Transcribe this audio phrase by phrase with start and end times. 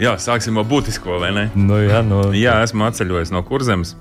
[0.00, 1.42] Jā, sāksim ar būtisko, vai ne?
[1.52, 3.92] nu, jā, nu, Jā, esmu atceļojis no kurzemes.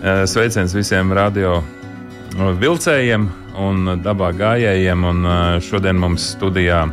[0.00, 3.26] Eh, Sveiciens visiem radio eh, vilcējiem
[3.60, 5.04] un dabā gājējiem.
[5.04, 6.86] Un eh, šodien mums studijā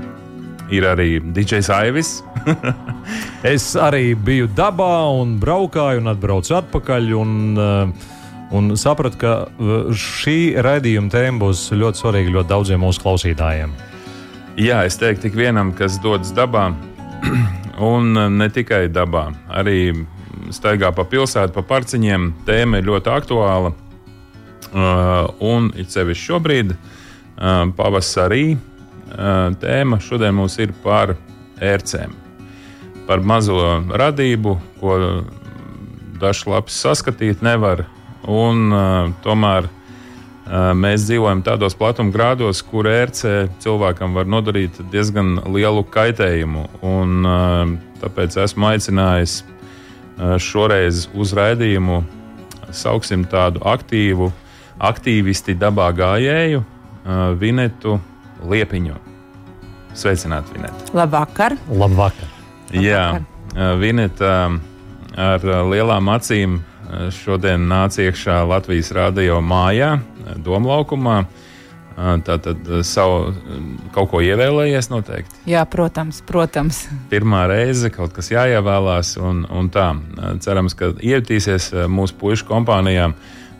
[0.75, 2.17] ir arī DJs Aivis.
[3.53, 4.91] es arī biju dabā
[5.21, 7.16] un braukāju un atbraucu atpakaļ.
[7.19, 8.11] Un, uh,
[8.53, 9.31] Un sapratu, ka
[9.97, 13.71] šī raidījuma tēma būs ļoti svarīga ļoti daudziem mūsu klausītājiem.
[14.61, 16.67] Jā, es teiktu, tik vienam, kas dodas dabā,
[17.81, 19.93] un ne tikai dabā, arī
[20.53, 22.31] staigā pa pilsētu, pa parciņiem.
[22.47, 23.73] Tēma ir ļoti aktuāla.
[24.73, 28.55] Uh, un it sevišķi šobrīd, uh, pavasarī,
[29.61, 31.15] tēma šodien mums ir par
[31.61, 32.15] ērcēm.
[33.05, 34.95] Par mazo radību, ko
[36.21, 37.85] dažs labs saskatīt nevar.
[38.23, 38.71] Un,
[39.21, 39.67] tomēr
[40.49, 46.66] mēs dzīvojam tādos platumgrādos, kur ērcē cilvēkam var nodarīt diezgan lielu kaitējumu.
[46.83, 47.23] Un,
[48.02, 49.38] tāpēc esmu aicinājis
[50.44, 52.03] šoreiz uz raidījumu,
[52.73, 54.31] sauksim tādu aktīvu,
[54.83, 56.64] aktīvisti dabā gājēju,
[57.39, 57.97] Vinetu
[58.49, 58.99] Liepiņu.
[59.94, 60.91] Sveicināti, Vineta!
[60.97, 61.55] Labvakar!
[61.69, 62.30] Labvakar!
[62.73, 63.21] Jā,
[63.80, 64.31] Vineta
[65.14, 66.61] ar lielām acīm
[67.16, 69.97] šodien nāca iekšā Latvijas radio mājā,
[70.44, 71.23] Domlaukumā.
[71.94, 73.36] Tātad uh, savu
[73.94, 75.44] kaut ko ievēlējies noteikti.
[75.45, 76.80] Jā, protams, protams.
[77.11, 79.91] Pirmā reize kaut kas jāievēlās, un, un tā.
[80.41, 83.11] Cerams, ka ievitīsies mūsu puišu kompānijā.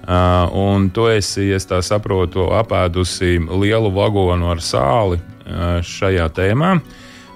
[0.04, 6.74] Uh, un tu esi, es tā saprotu, apēdusi lielu vagonu ar sāli uh, šajā tēmā.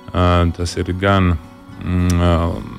[0.08, 1.38] Uh, tas ir gan
[1.80, 2.77] mm,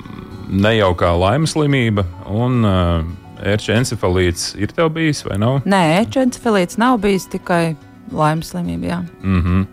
[0.49, 3.05] nejaukā laimes slimība un uh,
[3.45, 4.53] ērča encefalīts.
[4.59, 5.63] Ir tev bijis vai nav?
[5.69, 7.77] Nē, četrfilīts nav bijis tikai
[8.13, 8.87] laimes slimība.
[8.87, 9.01] Jā.
[9.23, 9.67] Mm -hmm.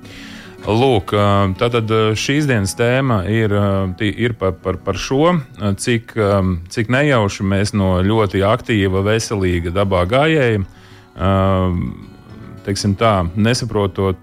[0.66, 3.54] Lūk, ā, tātad ā, šīs dienas tēma ir,
[4.02, 5.40] ir par, par, par šo,
[5.78, 6.14] cik,
[6.70, 10.64] cik nejauši mēs no ļoti aktīva, veselīga dabā gājēja,
[12.66, 14.18] teiksim tā, nesaprotot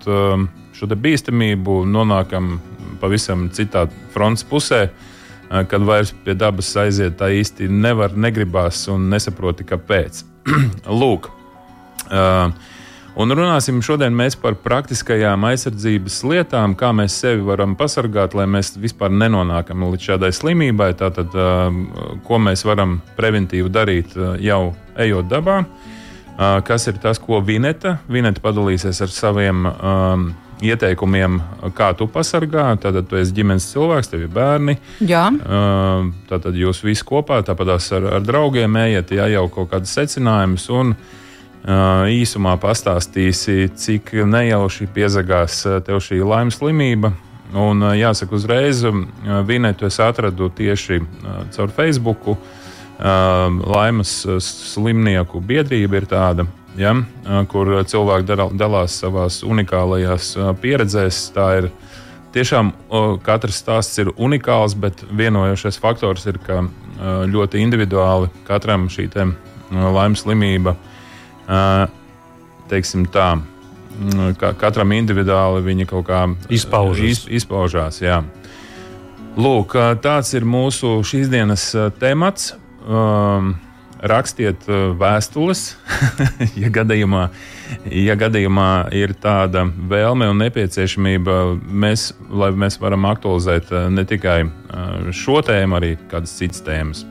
[0.72, 2.58] šo bīstamību, nonākam
[3.00, 5.11] pavisam citā frontes pusē, ā,
[5.68, 10.22] kad vairs pie dabas aiziet tā īsti nevar, negribās un nesaproti, kāpēc.
[11.02, 11.28] Lūk.
[12.08, 12.52] ā,
[13.12, 19.12] Un runāsim šodien par praktiskajām aizsardzības lietām, kā mēs sevi varam pasargāt, lai mēs vispār
[19.12, 20.94] nenonākam līdz šādai slimībai.
[20.96, 21.68] Tātad, ā,
[22.24, 25.58] ko mēs varam preventīvi darīt jau ejot dabā,
[26.64, 27.98] kas ir tas, ko Vineta.
[28.08, 30.26] Vineta padalīsies ar saviem um,
[30.62, 31.40] ieteikumiem,
[31.76, 32.70] kā tu pasargā.
[32.80, 34.76] Tātad tu esi ģimenes cilvēks, tev ir bērni.
[35.00, 35.26] Jā.
[35.30, 35.58] Ā,
[36.30, 40.70] Tātad jūs visi kopā, tāpat ar, ar draugiem ejat, ja jau kaut kādas secinājumus.
[41.62, 47.12] Īsumā pastāstīsi, cik nejauši piezagās tev šī laimes slimība.
[47.52, 48.92] Un, jāsaka, uzreiz ā,
[49.46, 51.02] Vinetu es atradu tieši
[51.54, 52.32] caur Facebook.
[53.02, 53.14] Ā,
[54.42, 56.46] slimnieku biedrība ir tāda,
[56.78, 56.94] ja,
[57.50, 61.22] kur cilvēki dalās savā unikālajās pieredzēs.
[61.34, 61.70] Tā ir
[62.34, 62.72] tiešām
[63.24, 66.62] katrs stāsts ir unikāls, bet vienojošais faktors ir, ka
[67.28, 69.08] ļoti individuāli katram šī
[69.72, 70.76] laimes slimība,
[72.70, 73.34] teiksim tā,
[74.40, 77.04] ka katram individuāli viņa kaut kā Izpaužas.
[77.04, 78.22] Iz, izpaužās jā.
[79.36, 82.52] Lūk, tāds ir mūsu šīs dienas temats.
[82.82, 83.54] Um,
[84.02, 85.62] rakstiet ā, vēstules,
[86.62, 87.26] ja gadījumā,
[87.86, 94.40] ja gadījumā ir tāda vēlme un nepieciešamība, mēs, lai mēs varam aktualizēt ā, ne tikai
[94.44, 97.06] ā, šo tēmu, arī kādas citas tēmas.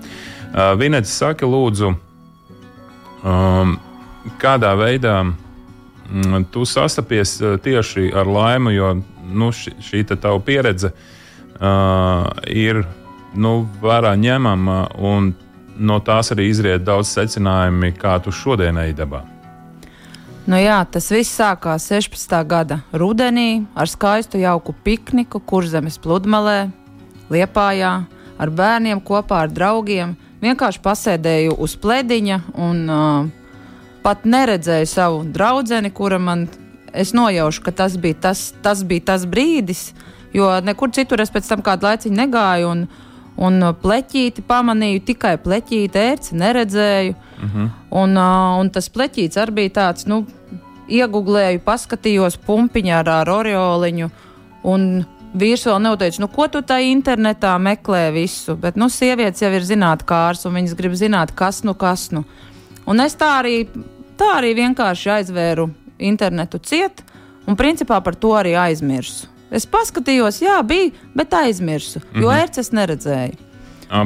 [0.51, 1.93] Vinets saka, lūdzu,
[3.23, 3.77] um,
[4.41, 8.97] kādā veidā mm, tu sastapies tieši ar laimi, jo
[9.31, 12.83] nu, šī te tava pieredze uh, ir
[13.39, 15.31] nu, vērā ņemama un
[15.81, 19.23] no tās arī izriet daudz secinājumi, kā tu šodien ej dabā.
[20.49, 22.33] Nu jā, tas viss sākās 16.
[22.49, 26.71] gada rudenī ar skaistu jauku pikniku Kurzemes pludmalē,
[27.31, 27.91] Liepājā,
[28.41, 30.15] ar bērniem kopā ar draugiem.
[30.41, 33.29] Vienkārši pasēdēju uz plēdiņa un uh,
[34.01, 36.47] pat neredzēju savu draugu, kura man.
[36.91, 39.93] Es nojaušu, ka tas bija tas, tas bija tas brīdis,
[40.33, 42.67] jo nekur citur es pēc tam kādu laiciņu negāju.
[42.67, 42.81] Un,
[43.37, 47.15] Un uh, pleķīti pamanīju, tikai pleķīti, ērci neredzēju.
[47.15, 47.69] Uh -huh.
[47.89, 50.25] un, uh, un tas pleķītis arī bija tāds, nu,
[50.87, 54.09] iegublēju, paskatījos pumpiņā ar, ar orioliņu.
[54.63, 58.55] Un vīrs vēl neteica, nu, ko tu tā internetā meklē visu.
[58.59, 62.23] Bet, nu, sievietes jau ir zinātnākārs, un viņas grib zināt, kas nu kas nu.
[62.85, 63.67] Un es tā arī,
[64.19, 65.69] tā arī vienkārši aizvēru
[66.01, 67.03] internetu ciet,
[67.47, 69.29] un principā par to arī aizmirsu.
[69.51, 72.41] Es paskatījos, jā, bija, bet aizmirsu, jo mm -hmm.
[72.41, 73.35] ērces neredzēju.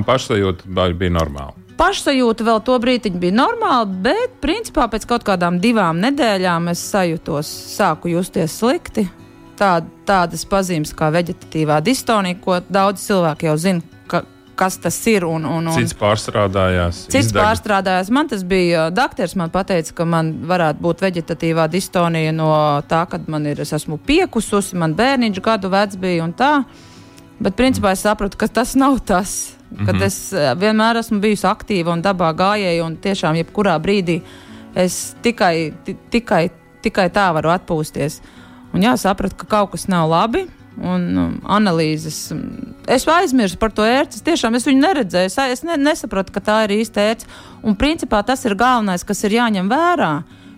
[0.05, 1.53] Pašsajūta bija normāla.
[1.77, 7.47] Pašsajūta vēl to brīdi bija normāla, bet principā pēc kaut kādām divām nedēļām es sajūtos,
[7.77, 9.09] sāku justies slikti.
[9.57, 13.81] Tā, tādas pazīmes kā vegetatīvā distonija, ko daudz cilvēku jau zina,
[14.55, 15.25] kas tas ir.
[15.27, 17.05] Un, un, un cits pārstrādājās.
[17.09, 17.41] Cits izdeg.
[17.41, 18.09] pārstrādājās.
[18.13, 22.49] Man tas bija doktors, man teica, ka man varētu būt vegetatīvā distonija no
[22.89, 26.53] tā, kad man ir, es esmu piekususi, man bērniņš gadu vecs bija un tā.
[27.39, 29.55] Bet principā es sapratu, ka tas nav tas.
[29.75, 30.05] Kad mm -hmm.
[30.05, 34.21] es vienmēr esmu bijusi aktīva un dabā gājēja, un tiešām jebkurā brīdī
[34.75, 35.73] es tikai,
[36.09, 36.49] tikai,
[36.81, 38.21] tikai tā varu atpūsties.
[38.73, 40.47] Un jā, sapratu, ka kaut kas nav labi
[40.81, 42.31] un um, analīzes.
[42.87, 44.23] Es aizmirsu par to ērci.
[44.25, 45.31] Tiešām es viņu neredzēju.
[45.31, 47.29] Es, es ne, nesapratu, ka tā ir īsta ērce.
[47.65, 50.11] Un principā tas ir galvenais, kas ir jāņem vērā.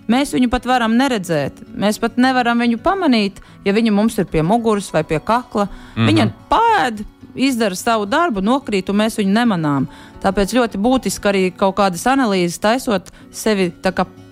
[0.07, 1.59] Mēs viņu pat varam neredzēt.
[1.75, 5.67] Mēs pat nevaram viņu pamanīt, ja viņa mums ir pie muguras vai pie kakla.
[5.67, 6.07] Mm -hmm.
[6.07, 7.03] Viņa pēda,
[7.35, 9.87] izdara savu darbu, nokrīt, un mēs viņu nemanām.
[10.23, 13.71] Tāpēc ļoti būtiski arī kaut kādas analīzes taisot, sevi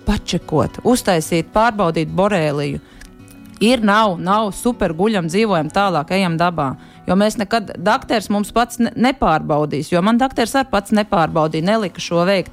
[0.06, 2.80] pačekot, uztaisīt, pārbaudīt borēliju.
[3.64, 6.74] Ir, nav, nav super guļam, dzīvojam tālāk, ejam dabā.
[7.08, 12.02] Jo mēs nekad, doktors mums pats ne, nepārbaudīs, jo man doktors arī pats nepārbaudīja, nelika
[12.02, 12.52] šo veikt.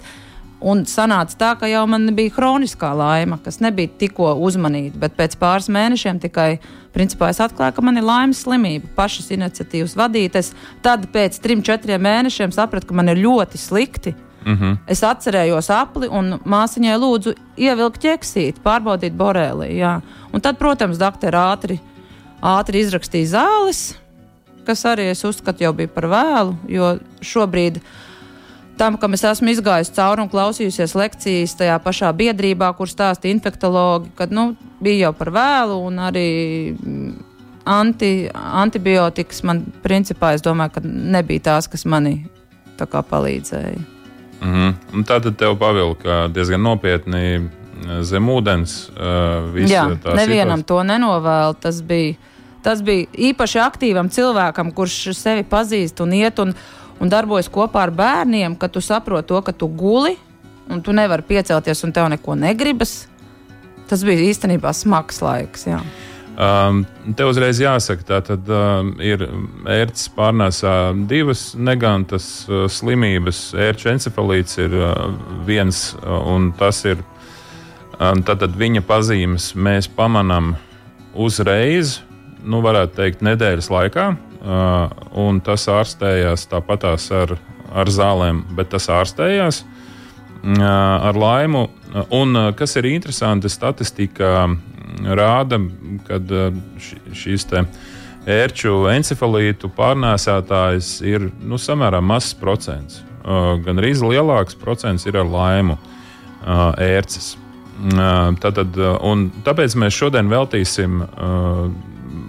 [0.64, 5.36] Un sanāca tā, ka jau man bija kroniskā laima, kas nebija tikko uzmanīta, bet pēc
[5.42, 6.54] pāris mēnešiem tikai
[6.96, 10.54] principā, es atklāju, ka man ir laimes slimība, pašas iniciatīvas vadītas.
[10.86, 14.16] Tad pēc trim, četriem mēnešiem sapratu, ka man ir ļoti slikti.
[14.46, 14.78] Mm -hmm.
[14.88, 19.78] Es atcerējos apli un māsiņai lūdzu ievilkt ķeksīti, pārbaudīt boreli.
[19.78, 20.02] Jā.
[20.34, 21.80] Un tad, protams, doktori ātri,
[22.42, 23.96] ātri izrakstīja zāles,
[24.66, 27.80] kas arī es uzskatu jau bija par vēlu, jo šobrīd
[28.78, 34.12] tam, kam es esmu izgājis cauri un klausījusies lekcijas tajā pašā biedrībā, kur stāsta infektuologi,
[34.16, 36.28] kad nu, bija jau par vēlu un arī
[37.66, 42.24] anti, antibiotikas man principā, es domāju, ka nebija tās, kas mani
[42.84, 43.93] palīdzēja.
[44.44, 45.04] Mm -hmm.
[45.04, 47.50] Tā tad tev pavilka diezgan nopietni
[48.02, 48.90] zem ūdens.
[48.94, 50.68] Uh, Jā, nevienam situācija.
[50.68, 51.56] to nenovēlu.
[51.60, 52.16] Tas bija,
[52.64, 56.54] tas bija īpaši aktīvam cilvēkam, kurš sevi pazīst un iet un,
[57.00, 60.16] un darbojas kopā ar bērniem, ka tu saproti to, ka tu guli
[60.70, 63.08] un tu nevari piecelties un tev neko negribas.
[63.90, 65.68] Tas bija īstenībā smags laiks.
[65.68, 65.82] Jā.
[66.34, 66.80] Um,
[67.14, 69.22] te uzreiz jāsaka, ka tad um, ir
[69.70, 70.72] ērts pārnēsā
[71.06, 73.52] divas negantas uh, slimības.
[73.54, 75.12] Ērču encefalīts ir uh,
[75.46, 77.04] viens, uh, un tas ir
[78.00, 80.56] um, tātad viņa pazīmes mēs pamanām
[81.14, 82.00] uzreiz,
[82.42, 87.38] nu, varētu teikt, nedēļas laikā, uh, un tas ārstējās tāpatās ar,
[87.78, 91.68] ar zālēm, bet tas ārstējās uh, ar laimu.
[92.10, 94.48] Un uh, kas ir interesanti, statistika
[95.02, 95.60] rāda,
[96.08, 96.58] ka uh,
[97.14, 97.48] šīs
[98.24, 103.02] ērču encefalītu pārnēsātājs ir nu, samērā mazs procents.
[103.24, 107.38] Uh, gan arī lielāks procents ir ar laimu uh, ērces.
[107.74, 108.76] Tātad,
[109.44, 111.00] tāpēc mēs šodien veltīsim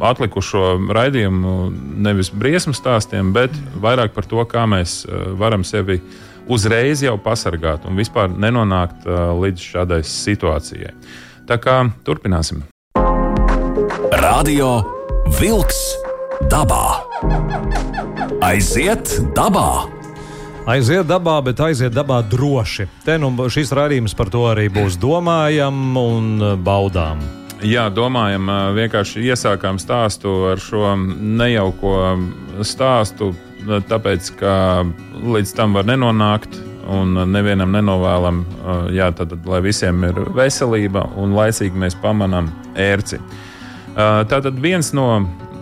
[0.08, 0.62] atlikušo
[0.96, 1.52] raidījumu
[2.00, 5.02] nevis briesmu stāstiem, bet vairāk par to, kā mēs
[5.36, 6.00] varam sevi
[6.48, 10.94] uzreiz jau pasargāt un vispār nenonākt līdz šādai situācijai.
[11.44, 11.74] Tā kā
[12.06, 12.62] turpināsim.
[14.16, 14.78] Radio
[15.36, 15.80] Wolks
[16.48, 17.04] dabā.
[18.44, 19.84] Aiziet dabā!
[20.64, 22.88] Aiziet dabā, bet aiziet dabā droši.
[23.04, 26.30] Te nu šis raidījums par to arī būs domājam un
[26.64, 27.20] baudām.
[27.64, 31.98] Jā, domājam, vienkārši iesākām stāstu ar šo nejauko
[32.64, 33.34] stāstu,
[33.64, 34.54] tāpēc, ka
[35.20, 36.56] līdz tam var nenonākt
[36.90, 38.42] un nevienam nenovēlam,
[38.94, 43.20] jā, tad, lai visiem ir veselība un laicīgi mēs pamanām ērci.
[43.94, 45.06] Tā tad viens no,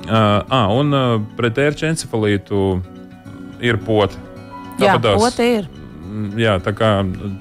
[0.09, 0.97] ah, un
[1.37, 2.64] pret ērču encefalītu
[3.62, 4.19] ir pota.
[4.81, 5.69] Jā, pota ir.
[6.37, 6.91] Jā, tā kā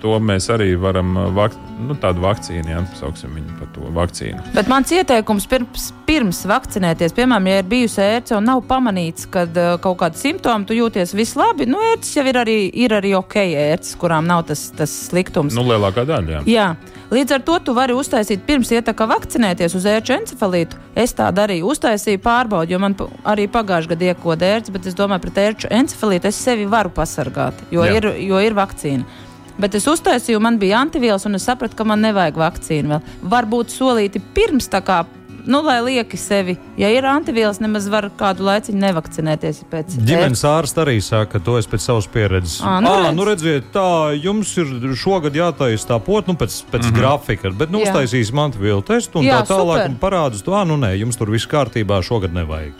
[0.03, 4.43] to mēs arī varam vakt, nu, tādu vakcīnu, ja sauksim viņu par to vakcīnu.
[4.55, 9.45] Bet mans ieteikums pirms, pirms vakcinēties, piemēram, ja ir bijusi ērce un nav pamanīts, ka
[9.49, 13.15] uh, kaut kāda simptoma, tu jūties viss labi, nu, ērces jau ir arī, ir arī
[13.19, 15.55] ok, ērces, kurām nav tas, tas sliktums.
[15.57, 16.41] Nu, lielākā daļa.
[16.41, 16.47] Jā.
[16.49, 16.97] Jā.
[17.11, 20.77] Līdz ar to tu vari uztaisīt pirms iet tā kā vakcinēties uz ērču encefalītu.
[20.95, 22.95] Es tā darīju, uztaisīju pārbaudi, jo man
[23.27, 27.59] arī pagājušajā gadā iekoda ērts, bet es domāju, pret ērču encefalītu es sevi varu pasargāt,
[27.71, 27.97] jo, Jā.
[27.99, 29.27] ir, jo ir vakcīna.
[29.61, 33.17] Bet es uztaisīju, man bija antivielas, un es sapratu, ka man nevajag vakcīnu vēl.
[33.33, 35.03] Varbūt solīti pirms tā kā.
[35.41, 39.63] Nu, lai lieki sevi, ja ir antivielas, nemaz var kādu laiciņu nevakcinēties.
[39.97, 42.59] Ģimenes ārsts arī saka, ka to es pēc savas pieredzes.
[42.61, 43.15] Ā, nu Ā, redz.
[43.17, 43.87] nu redziet, tā
[44.21, 46.99] jums ir šogad jātaisa tā pot, nu pēc, pēc mm -hmm.
[46.99, 47.89] grafika, bet nu Jā.
[47.89, 49.89] uztaisīsim antivielu testu un Jā, tā tālāk super.
[49.89, 52.73] un parādus to, ah, nu nē, jums tur viss kārtībā, šogad nevajag.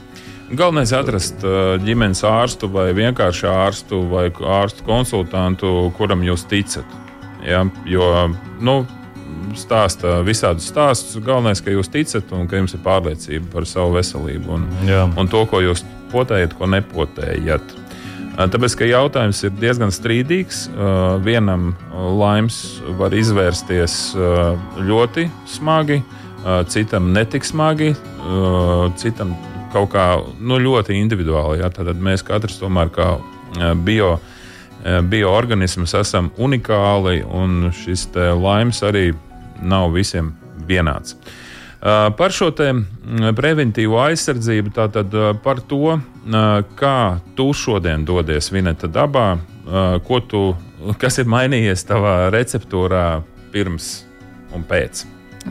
[0.52, 6.98] Galvenais ir atrast uh, ģimenes ārstu vai vienkārši ārstu vai ārstu konsultantu, kuram jūs ticat.
[7.48, 7.62] Ja?
[7.88, 8.08] Jo,
[8.60, 8.82] nu,
[9.56, 11.22] stāsta visādus stāstus.
[11.24, 15.06] Galvenais, ka jūs ticat un ka jums ir pārliecība par savu veselību un, Jā.
[15.16, 17.72] un to, ko jūs potējat, ko nepotējat.
[17.72, 20.66] Uh, Tāpēc, ka jautājums ir diezgan strīdīgs.
[20.74, 21.72] Uh, Vienam
[22.20, 23.96] laims var izvērsties
[24.84, 26.02] ļoti smagi,
[26.74, 27.92] citam netik smagi,
[28.98, 29.36] citam
[29.74, 30.06] kaut kā
[30.40, 31.62] nu, ļoti individuāli.
[31.62, 31.72] Ja?
[31.74, 33.14] Tad mēs katrs tomēr kā
[33.86, 34.16] bio,
[35.12, 39.12] bioorganisms esam unikāli, un šis laimes arī
[39.62, 40.34] nav visiem
[40.68, 41.18] vienāds.
[41.82, 42.52] Par šo
[43.38, 45.96] preventīvo aizsardzību, tātad par to,
[46.78, 46.98] kā
[47.38, 49.32] tu šodien dodies Vineta dabā,
[50.30, 50.44] tu,
[51.02, 53.06] kas ir mainījies tavā receptūrā
[53.52, 53.90] pirms
[54.54, 55.06] un pēc.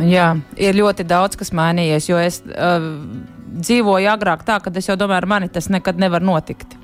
[0.07, 2.85] Jā, ir ļoti daudz kas mainījies, jo es uh,
[3.51, 6.77] dzīvoju agrāk tā, ka es jau domāju, ar mani tas nekad nevar notikt.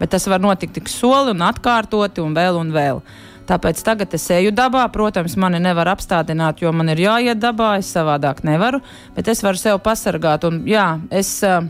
[0.00, 3.02] Bet tas var notikt tik soli un atkārtoti un vēl un vēl.
[3.46, 4.84] Tāpēc tagad es eju dabā.
[4.94, 7.74] Protams, mani nevar apstādināt, jo man ir jāiet dabā.
[7.82, 8.80] Es savādāk nevaru,
[9.16, 10.46] bet es varu sev pasargāt.
[10.48, 11.66] Un, jā, es, uh,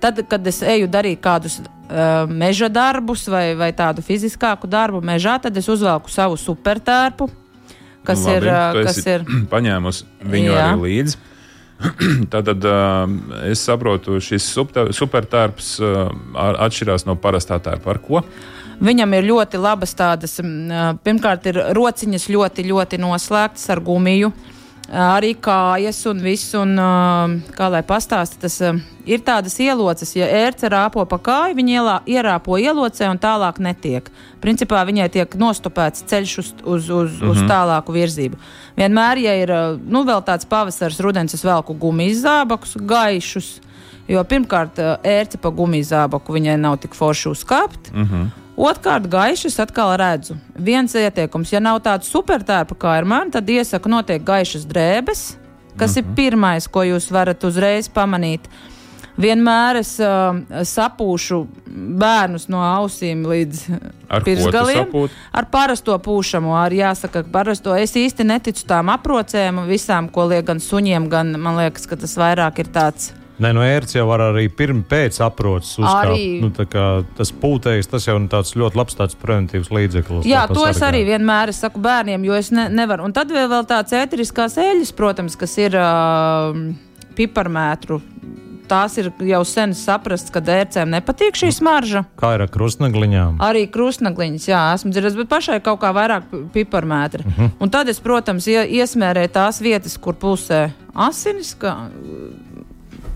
[0.00, 5.38] tad, kad es eju darīt kādus uh, meža darbus vai, vai tādu fiziskāku darbu mežā,
[5.44, 7.28] tad es uzvelku savu supertērpu,
[8.04, 8.48] kas Nu, ir.
[8.48, 10.66] labi, uh, tu kas ir paņēmusi viņu Jā.
[10.70, 11.20] arī līdzi.
[12.32, 13.04] Tātad uh,
[13.48, 16.08] es saprotu, šis super- supertērps uh,
[16.66, 17.94] atšķirās no parastā tērpa.
[17.94, 18.24] Ar ko?
[18.80, 24.32] Viņam ir ļoti labas tādas, mm, ā, pirmkārt, ir rociņas ļoti, ļoti noslēgtas ar gumiju.
[24.32, 24.59] ā,
[24.90, 26.86] Arī kājas un viss, un ā,
[27.54, 28.72] kā lai pastāsta, tas ā,
[29.06, 34.08] ir tādas ieloces, ja ērce rāpo pa kāju, viņa ielā, ierāpo ielocē un tālāk netiek.
[34.42, 37.30] Principā viņai tiek nostupēts ceļš uz, uz, uz, mm -hmm.
[37.30, 38.40] uz tālāku virzību.
[38.76, 43.60] Vienmēr, ja ir ā, nu, vēl tāds pavasaris, rudens, es velku gumijas zābakus, gaišus.
[44.08, 47.92] Jo pirmkārt, ā, ērce pa gumijas zābaku viņai nav tik forši uzkāpt.
[47.94, 48.30] Mm -hmm.
[48.60, 50.34] Otrkārt, gaišas atkal redzu.
[50.60, 55.22] Viens ieteikums, ja nav tāds supertērpa kā ar mani, tad iesaku noteikti gaišas drēbes,
[55.76, 56.10] kas mm -hmm.
[56.10, 58.50] ir pirmais, ko jūs varat uzreiz pamanīt.
[59.20, 61.40] Vienmēr es uh, sapūšu
[62.00, 63.62] bērnus no ausīm līdz
[64.08, 65.08] Ar pirksgaliem.
[65.32, 67.74] Ar parasto pūšamo, ar jāsaka, ka parasto.
[67.76, 72.16] Es īsti neticu tām aprocēm, visām, ko liek gan suņiem, gan man liekas, ka tas
[72.16, 73.12] vairāk ir tāds.
[73.40, 76.10] Nē, no ērts jau var arī pirms pēc aproces uzkāpt.
[76.10, 80.26] Arī- Nu, kā tas pūtējs, tas jau ir tāds ļoti labs tāds preventīvs līdzeklis.
[80.28, 83.04] Jā, to es arī vienmēr es saku bērniem, jo es ne, nevaru.
[83.04, 86.52] Un tad vēl, vēl tāds ēteriskās eļļas, protams, kas ir uh,
[87.16, 88.00] piparmētru.
[88.70, 92.04] Tās ir jau sen saprasts, ka ērcēm nepatīk šī smarža.
[92.20, 93.40] Kā ir ar krustnegliņām?
[93.42, 97.24] Arī krustnagliņas, jā, esmu dzirdējis, bet pašai kaut kā vairāk pi- piparmētra.
[97.24, 97.40] Uh Mhm.
[97.46, 97.50] -huh.
[97.60, 101.88] Un tad es, protams, ie, iesmērēju tās vietas, kur pulsē asinis, kā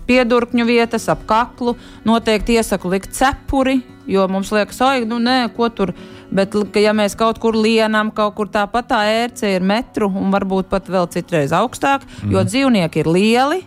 [0.08, 1.76] piedurkņu vietas, ap kaklu.
[2.06, 3.80] Noteikti iesaku likt cepuri,
[4.10, 5.94] jo mums liekas, oi, nu nē, ko tur.
[6.34, 10.70] Bet, ja mēs kaut kur lienam, kaut kur tāpat tā ērce ir metru un varbūt
[10.72, 12.34] pat vēl citreiz augstāk, mm.
[12.34, 13.62] jo dzīvnieki ir lieli.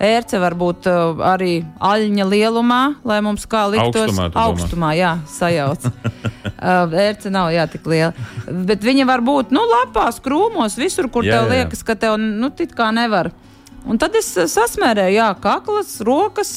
[0.00, 5.84] Ērce var būt uh, arī aļņa lielumā, lai mums kā liktos Augstumā, augstumā jā, sajauc.
[5.90, 8.14] uh, ērce nav jā, tik liela.
[8.48, 11.58] Bet viņa var būt nu, lapās, krūmos, visur, kur Jā, tev jā.
[11.58, 13.28] liekas, ka tev nu, tik kā nevar.
[13.88, 16.54] Un tad es uh, sasmērēju, jā, kaklas, rokas.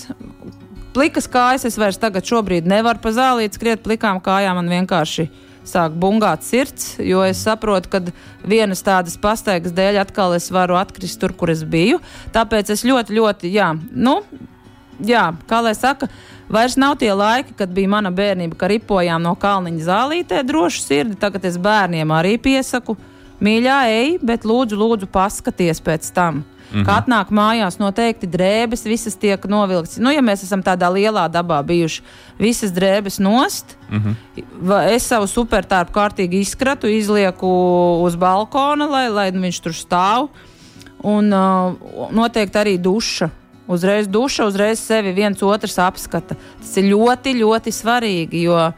[0.94, 4.60] Plikas kājas es vairs tagad šobrīd nevaru pa zālīt skriet plikām kājām.
[4.60, 5.30] Man vienkārši
[5.66, 8.02] sāk bungāt sirds, jo es saprotu, ka
[8.46, 12.02] vienas tādas pastaigas dēļ atkal es varu atkrist tur, kur es biju.
[12.36, 14.20] Tāpēc es ļoti, ļoti, jā, nu,
[15.00, 16.12] jā, kā lai saka,
[16.52, 21.20] vairs nav tie laiki, kad bija mana bērnība, ka ripojām no kalniņa zālītē drošu sirdi.
[21.20, 22.98] Tagad es bērniem arī piesaku,
[23.44, 26.44] mīļā, ej, bet lūdzu, lūdzu paskaties pēc tam.
[26.74, 26.86] -hmm.
[26.86, 29.98] Kad atnāk mājās, noteikti drēbes visas tiek novilktas.
[29.98, 32.02] Nu, ja mēs esam tādā lielā dabā bijuši,
[32.40, 33.78] visas drēbes nost.
[33.90, 34.16] Mm -hmm.
[34.96, 37.48] Es savu supertārpu kārtīgi izkratu, izlieku
[38.02, 40.28] uz balkona, lai, lai viņš tur stāv.
[41.04, 41.74] Un uh,
[42.12, 43.30] noteikti arī duša.
[43.68, 46.36] Uzreiz duša, uzreiz sevi viens otrs apskata.
[46.60, 48.72] Tas ir ļoti, ļoti svarīgi, jo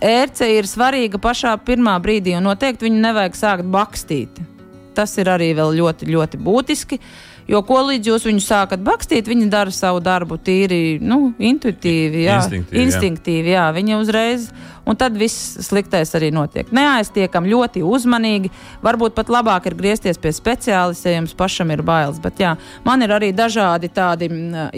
[0.00, 4.55] ērce ir svarīga pašā pirmā brīdī, un noteikti viņu nevajag sākt bakstīt.
[4.96, 7.00] Tas ir arī ļoti, ļoti būtiski.
[7.46, 12.40] Jo ko līdz jūs viņu sākat bakstīt, viņi dara savu darbu tīri, nu, intuitīvi, jā,
[12.40, 12.80] instinktīvi.
[12.82, 13.68] instinktīvi jā.
[13.68, 13.74] jā.
[13.76, 14.48] Viņa uzreiz,
[14.82, 16.72] un tad viss sliktais arī notiek.
[16.74, 18.50] Neaiztiekam ļoti uzmanīgi.
[18.82, 22.18] Varbūt pat labāk ir griezties pie speciālista, ja jums pašam ir bailes.
[22.24, 22.56] Bet jā,
[22.88, 24.32] man ir arī dažādi tādi,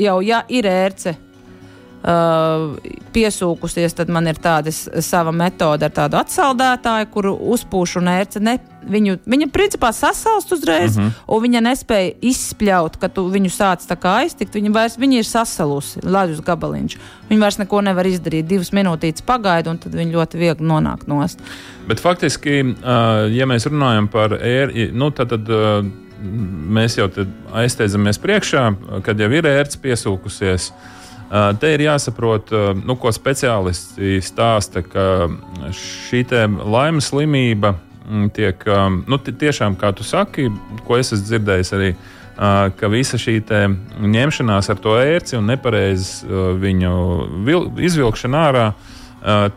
[0.05, 1.17] jau ja ir ērce
[2.03, 2.77] uh,
[3.15, 8.43] piesūkusies, tad man ir tāda sava metode ar tādu atsaldētāju, kuru uzpūšu un ērce.
[8.45, 11.09] Ne, viņu, viņa principā sasalst uzreiz, uh mhm.
[11.09, 11.37] -huh.
[11.37, 14.55] un viņa nespēja izspļaut, ka tu viņu sāc tā kā aiztikt.
[14.55, 16.99] Viņa, vairs, viņa ir sasalusi, ledus gabaliņš.
[17.31, 18.47] Viņa vairs neko nevar izdarīt.
[18.47, 21.43] Divas minūtītes pagaida, un tad viņa ļoti viegli nonāk nost.
[21.89, 25.29] Bet faktiski, uh, ja mēs runājam par ēru, nu, tad.
[25.29, 25.85] tad uh,
[26.19, 27.07] Mēs jau
[27.55, 28.63] aizsteidzamies priekšā,
[29.07, 30.65] kad jau ir ērts piesūkusies.
[30.73, 30.99] Uh,
[31.29, 35.29] Te ir jāsaprot, nu, ko speciālisti stāsta, ka
[35.77, 36.23] šī
[36.65, 38.65] laimes slimība mm, tiek
[39.05, 40.49] nu, tiešām, kā tu saki,
[40.87, 41.91] ko es esmu dzirdējis arī.
[42.39, 43.41] Ka visa šī
[43.99, 46.29] ņemšanās ar to ērci un nepareizi
[46.63, 46.93] viņu
[47.45, 48.67] vil, izvilkšana ārā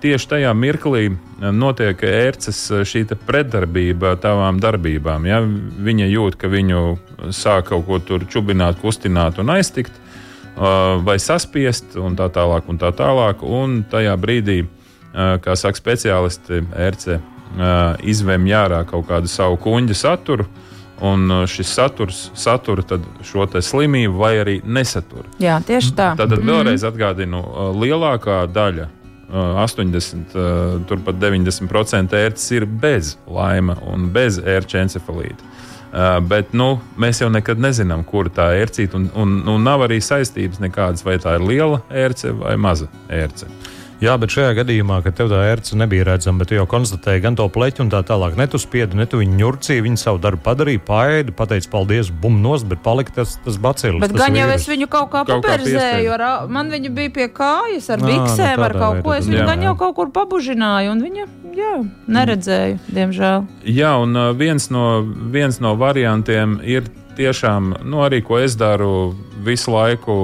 [0.01, 1.12] tieši tajā mirklī
[1.54, 2.63] notiek ērces
[3.28, 5.30] pretdarbība tavām darbībām.
[5.30, 5.44] Ja?
[5.46, 6.82] Viņa jūt, ka viņu
[7.30, 9.94] sāk kaut ko tur čubināt, kustināt un aiztikt
[10.55, 12.67] vai saspiest, un tā tālāk.
[12.70, 13.43] Un tā tālāk.
[13.43, 14.63] Un tajā brīdī,
[15.13, 17.20] kā saka speciālisti, RC
[18.08, 20.48] izvemj ārā kaut kādu savu kuģa saturu.
[21.01, 22.84] Un šis saturs satura
[23.25, 25.25] šo slimību vai arī nesatura.
[25.41, 26.12] Jā, tieši tā.
[26.20, 26.46] Tad mm.
[26.46, 27.41] vēlreiz atgādinu,
[27.74, 28.86] lielākā daļa
[29.31, 30.36] 80,
[30.86, 35.41] turpat 90% ērces ir bez laima un bez ērča encefalīta.
[35.91, 38.95] Uh, bet nu, mēs jau nekad nezinām, kur tā ir ērcīta.
[38.95, 43.50] Un, un, un nav arī saistības nekādas, vai tā ir liela ērce vai maza ērce.
[44.01, 47.36] Jā, bet šajā gadījumā, kad tev tā ērce nebija redzama, bet tu jau konstatēji gan
[47.38, 50.41] to pleķu un tā tālāk, ne tu spiedi, ne tu viņu ņurcīji, viņi savu darbu
[50.48, 54.01] padarīja, paēdi, pateica paldies, bum nost, bet palika tas, tas bacils.
[54.01, 54.63] Bet gan jau vīrus.
[54.65, 58.75] es viņu kaut kā paperzēju, ar, man viņa bija pie kājas, ar biksēm, nu, ar
[58.79, 61.27] kaut ko, es viņu jā, gan jau kaut kur pabužināju, un viņa,
[61.60, 61.75] jā,
[62.17, 63.46] neredzēju, diemžēl.
[63.70, 64.88] Jā, un viens no,
[65.30, 66.89] viens no variantiem ir
[67.21, 69.13] tiešām, nu arī ko es daru,
[69.45, 70.19] visu laiku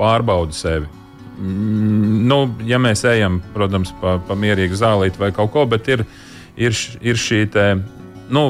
[0.00, 1.01] pārbaudu sevi
[1.42, 6.04] nu, ja mēs ejam, protams, pa, pa mierīgu zālīti vai kaut ko, bet ir,
[6.56, 7.66] ir, ir šī te,
[8.32, 8.44] nu,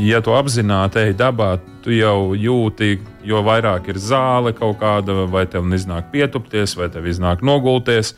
[0.00, 5.46] ja tu apzināti ej dabā, tu jau jūti, jo vairāk ir zāle kaut kāda, vai
[5.50, 8.14] tev iznāk pietupties, vai tev iznāk nogulties,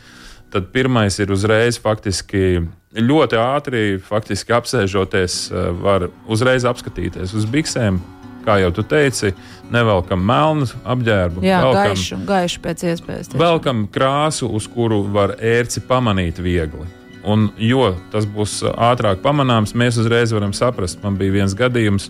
[0.52, 2.62] tad pirmais ir uzreiz faktiski
[2.98, 8.00] ļoti ātri, faktiski apsēžoties, eh, var uzreiz apskatīties uz biksēm,
[8.44, 9.32] kā jau tu teici,
[9.72, 11.42] nevelkam melnu apģērbu.
[11.44, 13.28] Jā, velkam, gaišu, gaišu pēc iespējas.
[13.32, 13.42] Tiešām.
[13.42, 16.86] Velkam krāsu, uz kuru var ērci pamanīt viegli.
[17.28, 21.02] Un, jo tas būs ātrāk pamanāms, mēs uzreiz varam saprast.
[21.02, 22.08] Man bija viens gadījums,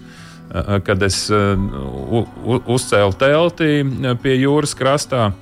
[0.87, 3.83] kad es uzcēlu telti
[4.23, 5.33] pie jūras krastā.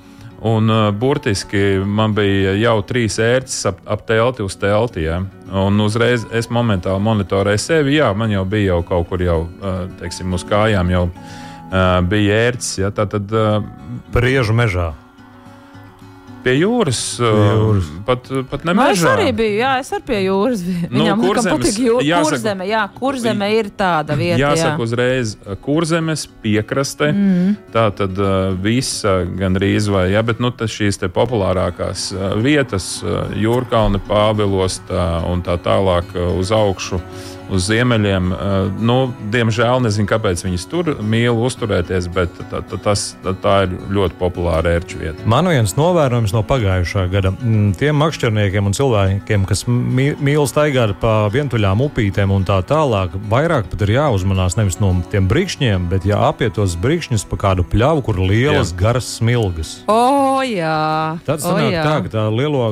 [0.45, 5.07] Un, uh, burtiski man bija jau trīs ērces ap, ap telti uz telti.
[5.07, 5.23] Ja?
[5.65, 7.97] Un uzreiz es momentāli monitorēju sevi.
[7.97, 12.45] Jā, man jau bija jau kaut kur jau, uh, teiksim, uz kājām jau uh, bija
[12.51, 12.77] ērces.
[12.83, 12.93] Ja?
[12.93, 13.33] Tā tad.
[13.33, 13.61] Uh,
[14.13, 14.91] Priežu mežā
[16.47, 17.01] pie jūras.
[17.19, 17.91] Pie jūras.
[18.07, 18.95] Pat, pat ne mežā.
[18.95, 20.89] Es arī biju, jā, es arī pie jūras biju.
[20.91, 24.39] Nu, Viņam patīk jū, jāsaka, kurzeme, jā, kurzeme ir tāda vieta.
[24.41, 24.87] Jāsaka jā.
[24.87, 25.33] uzreiz,
[25.65, 27.55] kurzemes piekraste, mm.
[27.75, 33.25] tā tad uh, visa gandrīz vai, jā, bet nu šīs te populārākās uh, vietas, uh,
[33.37, 37.01] Jūrkalni, Pāvilos tā, un tā tālāk uz augšu
[37.53, 38.31] uz ziemeļiem.
[38.31, 38.97] Uh, nu,
[39.33, 44.17] diemžēl nezinu, kāpēc viņas tur mīl uzturēties, bet tā, tā, tas, tā, tā ir ļoti
[44.19, 45.25] populāra ērču vieta.
[45.29, 47.33] Man viens novērojums no pagājušā gada.
[47.37, 53.71] Mm, tiem makšķerniekiem un cilvēkiem, kas mīl staigāt pa vientuļām upītēm un tā tālāk, vairāk
[53.71, 58.21] pat ir jāuzmanās nevis no tiem brīkšņiem, bet jāapiet tos brīkšņus pa kādu pļavu, kur
[58.21, 58.79] ir lielas, jā.
[58.81, 59.73] garas smilgas.
[59.91, 61.17] O, jā.
[61.27, 61.85] Tad sanāk o, jā.
[61.85, 62.67] tā, ka tā lielo,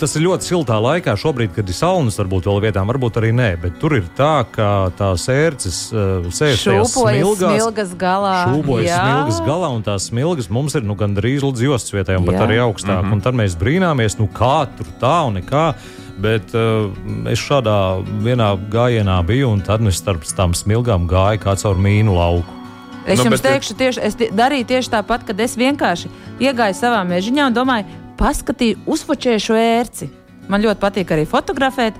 [0.00, 3.50] tas ir ļoti siltā laikā šobrīd, kad ir saunas, varbūt vēl vietām, varbūt arī nē,
[3.62, 4.66] bet tur ir ir tā, ka
[4.98, 8.34] tās ērces uh, sēž tajās smilgās, smilgas galā.
[8.50, 12.18] Šūpojas smilgas galā, un tās smilgas mums ir nu, gandrīz līdz jostas jā.
[12.26, 13.00] pat arī augstāk.
[13.00, 13.12] Mm -hmm.
[13.12, 15.74] Un tad mēs brīnāmies, nu kā tur tā un nekā.
[16.20, 16.92] Bet uh,
[17.30, 22.14] es šādā vienā gājienā biju, un tad nu, starp tām smilgām gāja kā caur mīnu
[22.14, 22.60] lauku.
[23.06, 26.10] Es Nu, jums bet- teikšu, tieši, es darīju tieši tāpat, kad es vienkārši
[26.40, 27.84] iegāju savā mežiņā un domāju,
[28.20, 30.10] paskatīju, uzfočēšu ērci.
[30.48, 31.94] Man ļoti patīk arī fotografēt.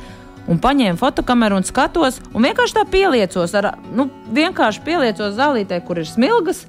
[0.50, 6.02] Un paņēmu fotokameru un skatos, un vienkārši tā pieliecos, ar, nu, vienkārši pieliecos zālītē, kur
[6.02, 6.64] ir smilgas.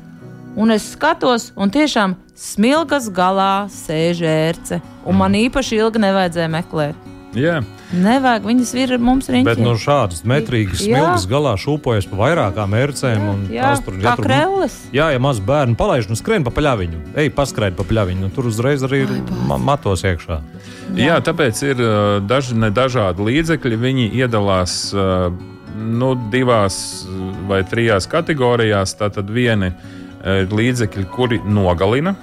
[0.60, 4.82] Un es skatos, un tiešām smilgas galā sēž ērce.
[5.08, 7.08] Un man īpaši ilgi nevajadzēja meklēt.
[7.32, 9.48] Jā, Nevajag, viņas ir mums riņķī.
[9.48, 11.00] Bet no šādas metrīgas Jā.
[11.00, 13.24] smilgas galā šūpojas pa vairākām ērcēm.
[13.28, 14.76] un Jā, tās tur- kā ja tur- krēlis.
[14.96, 18.48] Jā, ja maz bērnu palaiž un skrien pa pļaviņu, ej, paskraid pa pļaviņu, nu, tur
[18.52, 19.12] uzreiz arī ir
[19.48, 20.40] ma matos iekšā.
[20.98, 21.82] Jā, tāpēc ir
[22.28, 23.78] daži dažādi līdzekļi.
[23.80, 27.06] Viņi iedalās nu, divās
[27.48, 28.98] vai trijās kategorijās.
[29.00, 29.72] Tātad vieni
[30.26, 32.16] ir līdzekļi, kuri nogalina,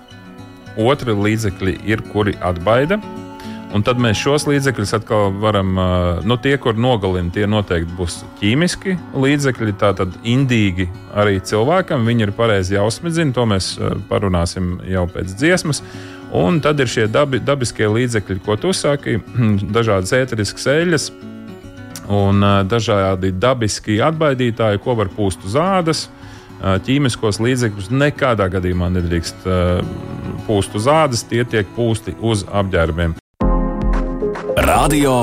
[0.78, 3.00] otri līdzekļi ir, kuri atbaida.
[3.76, 5.74] Un tad mēs šos līdzekļus atkal varam,
[6.24, 12.06] nu, tie, kur nogalina, tie noteikti būs ķīmiski līdzekļi, tātad indīgi arī cilvēkam.
[12.08, 13.74] Viņi ir pareizi jāuzsmedzina, to mēs
[14.08, 15.82] parunāsim jau pēc dziesmas.
[16.32, 19.18] Un tad ir šie dabi, dabiskie līdzekļi, ko tu saki,
[19.76, 21.10] dažādas ēteriskas eļļas
[22.08, 22.40] un
[22.72, 26.06] dažādi dabiski atbaidītāji, ko var pūst uz ādas.
[26.58, 29.44] Ķīmiskos līdzekļus nekādā gadījumā nedrīkst
[30.48, 33.18] pūst uz ādas, tie tiek pūsti uz apģērbiem.
[34.68, 35.22] Radio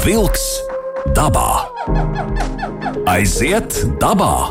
[0.00, 0.44] Wolks
[1.12, 1.66] dabā.
[3.04, 4.48] Aiziet dabā!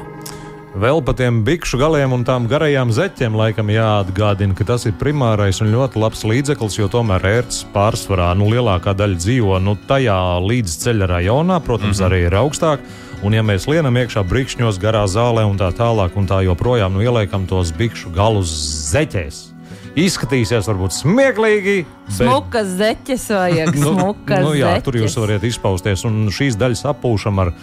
[0.77, 5.57] Vēl par tiem bikšu galiem un tām garajām zeķiem laikam jāatgādina, ka tas ir primārais
[5.65, 10.77] un ļoti labs līdzeklis, jo tomēr ērts pārsvarā nu, lielākā daļa dzīvo nu, tajā līdz
[10.85, 12.11] ceļa rajonā, protams, mm -hmm.
[12.11, 12.85] arī ir augstāk.
[13.25, 17.01] Un, ja mēs lienam iekšā brīkšņos, garā zālē un tā tālāk, un tā joprojām nu,
[17.01, 18.53] ieliekam tos bikšu galus
[18.93, 19.56] zeķēs,
[19.97, 21.77] izskatīsies varbūt smieklīgi.
[21.85, 23.73] bet- Smukas zeķes vajag.
[23.83, 24.85] Smukas nu, jā, zeķes.
[24.85, 26.05] tur jūs varat izpausties.
[26.09, 27.53] Un šīs daļas apūšam ar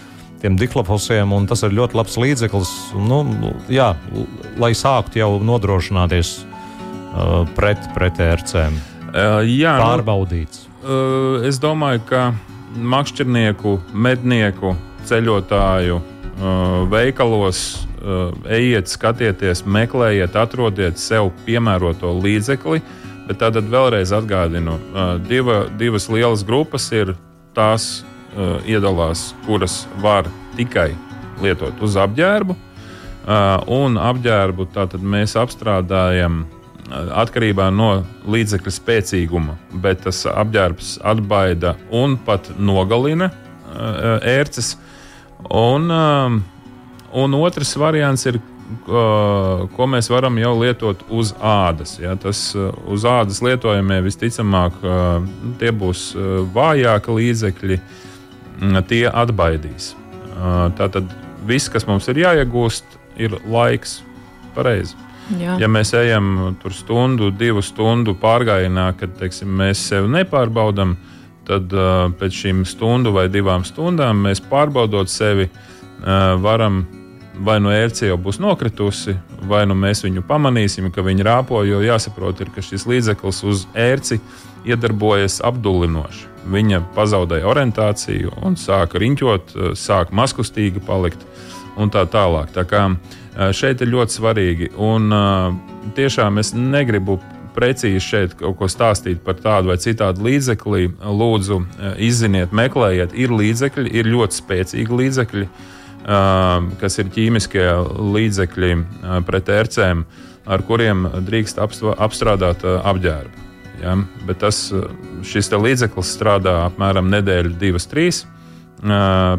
[0.42, 2.72] tiem diklofosiem, un tas ir ļoti labs līdzeklis.
[3.00, 3.22] Nu,
[3.72, 3.92] jā,
[4.60, 8.76] lai sāktu jau nodrošināties uh, pret, pret ērcēm.
[9.14, 10.66] Ā, Jā, nu, Pārbaudīts.
[10.84, 12.26] Uh, es domāju, ka
[12.76, 14.74] makšķernieku, mednieku,
[15.08, 17.93] ceļotāju uh, veikalos uh,
[18.50, 22.82] ejiet, skatieties, meklējiet, atrodiet sev piemēroto līdzekli.
[23.24, 27.14] Bet tātad vēlreiz atgādinu, uh, diva, divas lielas grupas ir
[27.56, 28.04] tās
[28.36, 30.90] uh, iedalās, kuras var tikai
[31.42, 32.56] lietot uz apģērbu.
[33.24, 34.68] Uh, un apģērbu
[35.00, 44.18] mēs apstrādājam uh, atkarībā no līdzekļa spēcīguma, bet tas apģērbs atbaida un pat nogalina uh,
[44.20, 44.74] ērces.
[45.48, 46.42] Un, um,
[47.14, 48.40] un otrs variants ir,
[48.84, 51.96] ko mēs varam jau lietot uz ādas.
[52.02, 52.16] Ja?
[52.20, 55.26] Tas uh, uz ādas lietojamie visticamāk uh,
[55.60, 57.78] tie būs uh, vājāki līdzekļi,
[58.60, 59.94] mm, tie atbaidīs.
[60.74, 61.12] Tātad
[61.46, 64.00] viss, kas mums ir jāiegūst, ir laiks.
[64.54, 64.96] Pareizi.
[65.40, 65.56] Jā.
[65.58, 70.92] Ja mēs ejam tur stundu, divu stundu pārgājienā, kad teiksim, mēs sevi nepārbaudām,
[71.48, 76.82] tad uh, pēc šīm stundu vai divām stundām mēs pārbaudot sevi, uh, varam
[77.38, 79.16] vai nu ērce jau būs nokritusi,
[79.48, 81.62] vai nu mēs viņu pamanīsim, ka viņa rāpo.
[81.66, 84.20] Jo jāsaprot, ir, ka šis līdzeklis uz ērci
[84.68, 86.30] iedarbojas apdullinoši.
[86.54, 91.24] Viņa pazaudēja orientāciju un sāka riņķot, uh, sāka maskustīgi palikt
[91.80, 92.52] un tā tālāk.
[92.54, 94.72] Tā kā uh, šeit ir ļoti svarīgi.
[94.76, 95.54] Un uh,
[95.96, 97.18] tiešām es negribu
[97.54, 100.88] precīzi šeit kaut ko stāstīt par tādu vai citādu līdzekli.
[101.04, 101.60] Lūdzu,
[102.02, 105.70] izziniet, meklējiet, ir līdzekļi, ir ļoti spēcīgi līdzekļi, uh,
[106.04, 107.64] kas ir ķīmiskie
[107.96, 110.04] līdzekļi uh, pret ērcēm,
[110.44, 113.44] ar kuriem drīkst apstrādāt uh, apģērbu.
[113.80, 113.96] Ja?
[114.28, 114.90] Bet tas, uh,
[115.24, 118.24] šis līdzeklis strādā apmēram nedēļu, divas, trīs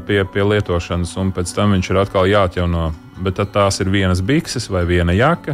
[0.07, 2.87] pie, pie lietošanas, un pēc tam viņš ir atkal jāatjauno.
[3.21, 5.53] Bet tās ir vienas bikses vai viena jaka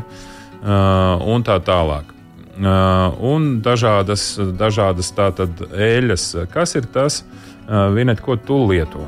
[1.27, 2.13] un tā tālāk.
[2.61, 4.23] Un dažādas,
[4.55, 6.27] dažādas tātad eļļas.
[6.53, 7.25] Kas ir tas,
[7.67, 9.05] Vinet, ko tu lieto?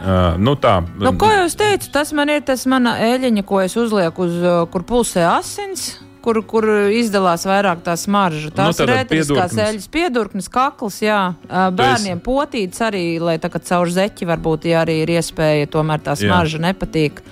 [0.00, 1.90] Ā, Nu tā, Nu, ko jūs teicat?
[1.92, 5.98] Tas man ir tas mana eļļiņa, ko es uzlieku uz, uh, kur pulsē asins.
[6.20, 8.50] Kur, kur izdalās vairāk tā smarža.
[8.52, 9.56] Tās Nu, ir piedurknis.
[9.56, 11.34] eļļas, piedurknis, kakls, jā.
[11.48, 16.02] Uh, Bērniem potīts arī, lai tā kā caur zeķi varbūt, ja arī ir iespēja, tomēr
[16.04, 16.28] tā Jā.
[16.28, 17.22] smarža nepatīk.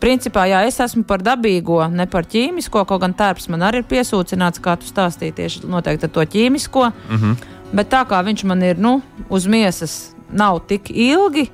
[0.00, 3.88] Principā, jā, es esmu par dabīgo, ne par ķīmisko, kaut gan tērps man arī ir
[3.90, 6.92] piesūcināts, kā tu stāstīji tieši noteikti ar to ķīmisko.
[7.10, 7.16] Mm.
[7.16, 7.36] -hmm.
[7.72, 11.50] Bet tā kā viņš man ir, nu, uz miesas nav tik ilgi,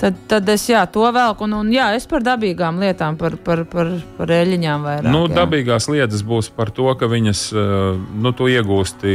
[0.00, 1.44] Tad, tad es jā, to velku.
[1.44, 5.12] Un, un jā, es par dabīgām lietām, par, par, par, par eļļiņām vairāk.
[5.12, 5.34] Nu, jā.
[5.42, 9.14] dabīgās lietas būs par to, ka viņas, eh, nu, tu iegūsti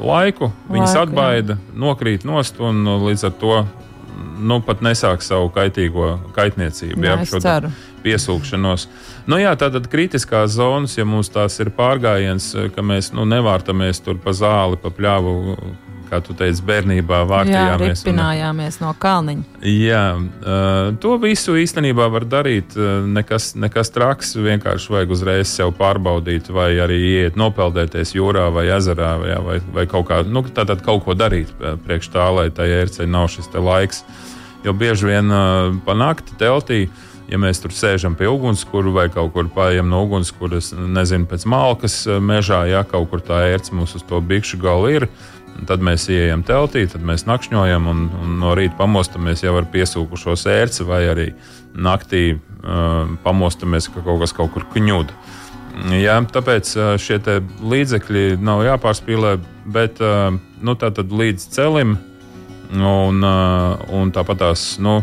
[0.00, 3.62] laiku, viņas Laiku, atbaida, nokrīt nost un nu, līdz ar to
[4.42, 7.04] nu, pat nesāk savu kaitīgo kaitniecību.
[7.04, 8.88] Jā, jā, piesūkšanos.
[9.30, 14.18] Nu, jā, tātad kritiskās zonas, ja mums tās ir pārgājiens, ka mēs nu, nevārtamies tur
[14.22, 15.34] pa zāli, pa pļāvu,
[16.12, 18.02] kā tu teici, bērnībā Jā, vārtījāmies.
[18.04, 19.44] un- ripinājāmies no kalniņa.
[19.72, 22.76] Jā, uh, to visu īstenībā var darīt.
[22.76, 28.66] Uh, nekas, nekas traks, vienkārši vajag uzreiz sev pārbaudīt, vai arī iet nopeldēties jūrā vai
[28.76, 32.50] ezerā, vai, vai, vai kaut, kā, nu, tātad kaut ko darīt uh, priekš tā, lai
[32.52, 34.04] tai ērcei nav šis laiks.
[34.62, 35.26] Jo bieži vien
[35.84, 36.84] pa nakti teltī.
[37.30, 41.94] Ja mēs tur sēžam pie ugunskura vai kaut kur pārējām no ugunskuras, nezinu, pēc malkas
[42.20, 45.06] mežā, ja kaut kur tā ērts mums uz to bikšu galu ir,
[45.68, 50.34] Tad mēs ienākam teltī, tad mēs nakšņojam un, un no rīta pamostamies jau ar piesūkušo
[50.40, 51.28] sērci, vai arī
[51.72, 55.18] naktī uh, pamostamies, ka kaut kas kaut kur kņūda.
[55.96, 57.18] Jā, tāpēc šie
[57.64, 59.36] līdzekļi nav jāpārspīlē,
[59.72, 61.96] bet uh, nu, tā tad līdz celim
[62.72, 65.00] un, uh, un tāpat tās nu,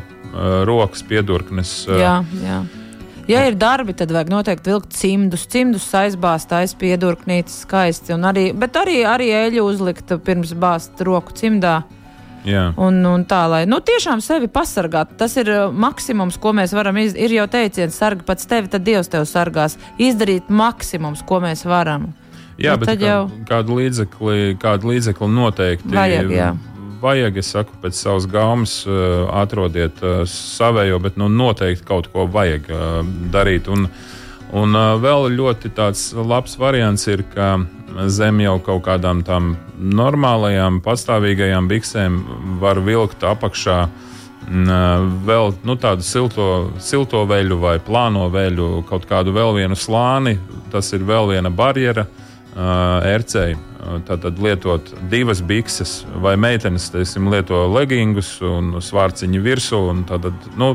[0.70, 1.72] rokas piedurknes.
[1.90, 2.60] Jā, jā.
[3.30, 5.44] Ja ir darbi, tad vajag noteikti vilkt cimdus.
[5.52, 8.16] Cimdus aizbāzt, aizpiedurknītis skaisti.
[8.18, 11.84] Arī, bet arī, arī eļu uzlikt pirms bāzt roku cimdā.
[12.48, 12.74] jā.
[12.78, 15.14] Un, un tā, lai nu, tiešām sevi pasargātu.
[15.20, 17.26] Tas ir uh, maksimums, ko mēs varam izdarīt.
[17.30, 19.78] Ir jau teiciens, sargi pats tevi, tad Dievs tevi sargās.
[20.00, 22.10] Izdarīt maksimums, ko mēs varam.
[22.60, 26.50] Jā, Nu, bet kā, jau- kādu, līdzekli, kādu līdzekli noteikti Vajag, jā.
[27.02, 27.40] Vajag.
[27.42, 32.70] Es saku, pēc savas gaumas uh, atrodiet uh, savējo, bet nu, noteikti kaut ko vajag
[32.72, 33.00] uh,
[33.34, 33.70] darīt.
[33.72, 33.88] Un,
[34.56, 37.58] un vēl ļoti tāds labs variants ir, ka
[38.10, 42.22] zem jau kaut kādām tām normālajām, pastāvīgajām biksēm
[42.62, 43.82] var vilkt apakšā.
[44.48, 46.48] mm, Vēl nu, tādu silto,
[46.80, 50.40] silto veļu vai plāno veļu, kaut kādu vēl vienu slāni.
[50.72, 52.26] Tas ir vēl viena barjera uh,
[52.60, 53.56] ērcei.
[54.08, 59.80] Tātad lietot divas bikses, vai meitenes teiksim, lieto legingus un svārciņu virsū.
[59.94, 60.74] un Tātad, nu,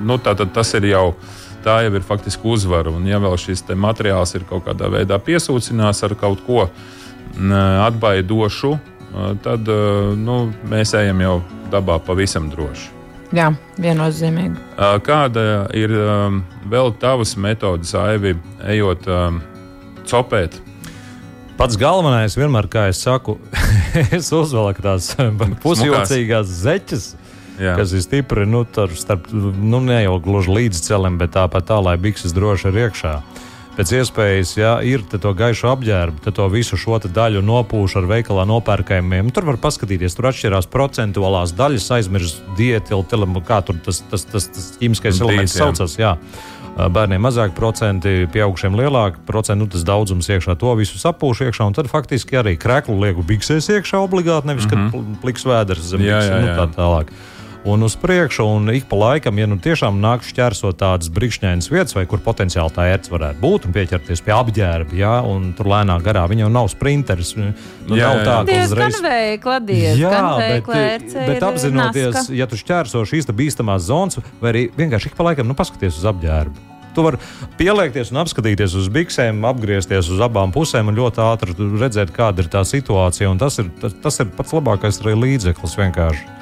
[0.00, 1.08] nu, tātad tas ir jau.
[1.64, 2.92] Tā jau ir faktiski uzvara.
[2.92, 6.66] Un, ja vēl šis te materiāls ir kaut kādā veidā piesūcināts ar kaut ko
[7.86, 8.74] atbaidošu,
[9.42, 9.70] tad
[10.20, 10.36] nu,
[10.68, 11.38] mēs ejam jau
[11.72, 12.90] dabā pavisam droši.
[13.34, 13.48] Jā,
[13.80, 14.60] viennozīmīgi.
[15.06, 15.94] Kāda ir
[16.70, 18.36] vēl tavas metodas, Aivi,
[18.68, 19.08] ejot
[20.10, 20.60] copēt?
[21.54, 23.36] Pats galvenais vienmēr, kā es saku,
[24.16, 25.12] es uzvelku tās
[25.64, 27.12] pusjocīgās zeķes.
[27.54, 27.76] Jā.
[27.78, 28.64] kas ir stipri, nu,
[28.98, 33.12] starp, nu, ne jau gluži līdz celim, bet tāpat tā, lai bikses droši ir iekšā.
[33.74, 38.44] Pēc iespējas, ja ir to gaišu apģērbu, tad to visu šo daļu nopūš ar veikalā
[38.46, 39.30] nopērkajiem.
[39.34, 43.02] Tur var paskatīties, tur atšķirās procentuālās daļas, aizmirst dietilu,
[43.46, 45.98] kā tur tas, tas, tas, tas ķīmiskais elements saucas.
[45.98, 46.14] Jā.
[46.74, 51.76] Bērniem mazāk procenti, pieaugušiem lielāk procenti, nu, tas daudzums iekšā, to visu sapūš iekšā, un
[51.76, 54.90] tad faktiski arī krēklu lieku biksēs iekšā obligāti, nevis, mm -hmm.
[54.90, 56.08] kad pliks vēders zem Mhm.
[56.08, 56.56] Jā, biksēm, jā, nu, jā.
[56.58, 57.14] tā tālāk
[57.64, 61.94] un uz priekšu, un ik pa laikam, ja nu tiešām nāk šķērsot tādas brīkšņainas vietas,
[61.96, 65.96] vai kur potenciāli tā ērts varētu būt, un pieķerties pie apģērba, jā, un tur lēnā
[66.04, 67.34] garā viņa jau nav sprinteris.
[67.38, 67.52] Nu,
[67.96, 68.44] Jā, nav jā, tā, jā.
[68.44, 69.00] ka uzreiz.
[69.04, 72.36] veikla, diezgan veikla ērce bet ir apzinoties, naska.
[72.36, 76.06] ja tu šķērso šīs bīstamās zonas, vai arī vienkārši ik pa laikam nu, paskaties uz
[76.12, 76.70] apģērbu.
[76.94, 77.18] Tu vari
[77.58, 82.52] pieliekties un apskatīties uz biksēm, apgriezties uz abām pusēm un ļoti ātri redzēt, kāda ir
[82.52, 83.32] tā situācija.
[83.32, 86.33] un Tas ir, tas, tas ir pats labākais arī līdzeklis vienkārši.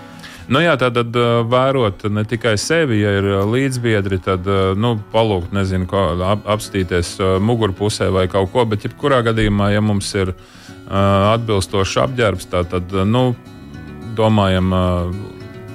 [0.51, 1.17] Nu, jā, tad, tad
[1.51, 8.11] vērot ne tikai sevi, ja ir līdzbiedri, tad nu, palūgt, nezinu, ko, ap, apstīties mugurpusē
[8.15, 8.67] vai kaut ko.
[8.69, 10.43] Bet, jebkurā gadījumā, ja mums ir uh,
[11.35, 13.31] atbilstošs apģērbs, tā, tad nu,
[14.19, 15.15] domājam uh,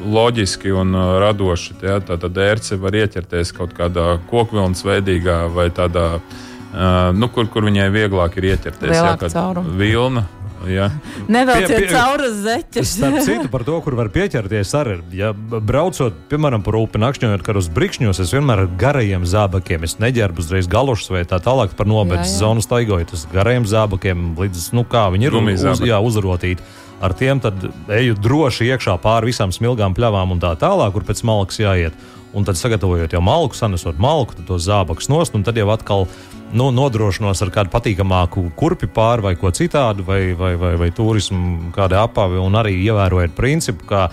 [0.07, 1.77] loģiski un radoši.
[1.83, 7.49] Jā, tā tad ērce var ieķerties kaut kādā kokvilnas veidīgā vai tādā, uh, nu, kur,
[7.51, 8.91] kur viņai vieglāk ir ieķerties.
[8.93, 9.77] Lielāka cauruma.
[9.79, 10.27] Vilna.
[10.65, 10.87] Jā.
[11.29, 12.93] Nevelciet Pie- pie- cauri zeķes.
[12.97, 17.69] Starp citu, par to, kur var pieķerties, arī ja braucot, piemēram, par upi, nakšņojot karos
[17.75, 21.87] brikšņos, es vienmēr ar garajiem zābakiem, es neģērbu uzreiz galošus vai tā tālāk par
[22.25, 22.39] jā.
[22.41, 23.05] zonu staigoju.
[23.13, 26.65] Tas garajiem zābakiem, līdz, nu kā viņi ir uz, jā, uzrotīti.
[27.01, 27.53] Ar tiem tad
[27.93, 31.93] eju droši iekšā pāri visām smilgām pļavām un tā tālāk, kur pēc malkas jāiet.
[32.33, 36.07] Un tad, sagatavojot jau malku, sanesot malku, tad tos zābakus nost, un tad jau atkal
[36.55, 41.71] nu, nodrošinos ar kādu patīkamāku kurpi pāri vai ko citādu, vai, vai, vai, vai turismu,
[41.75, 44.07] kādu apavi, un arī ievērojot principu, kā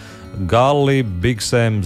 [0.51, 1.81] gali, biksēm,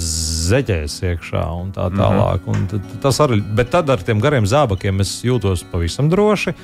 [0.48, 2.46] zeķēs iekšā un tā tālāk.
[2.48, 6.54] Un tad, tas arī, bet tad ar tiem gariem zābakiem es jūtos pavisam droši.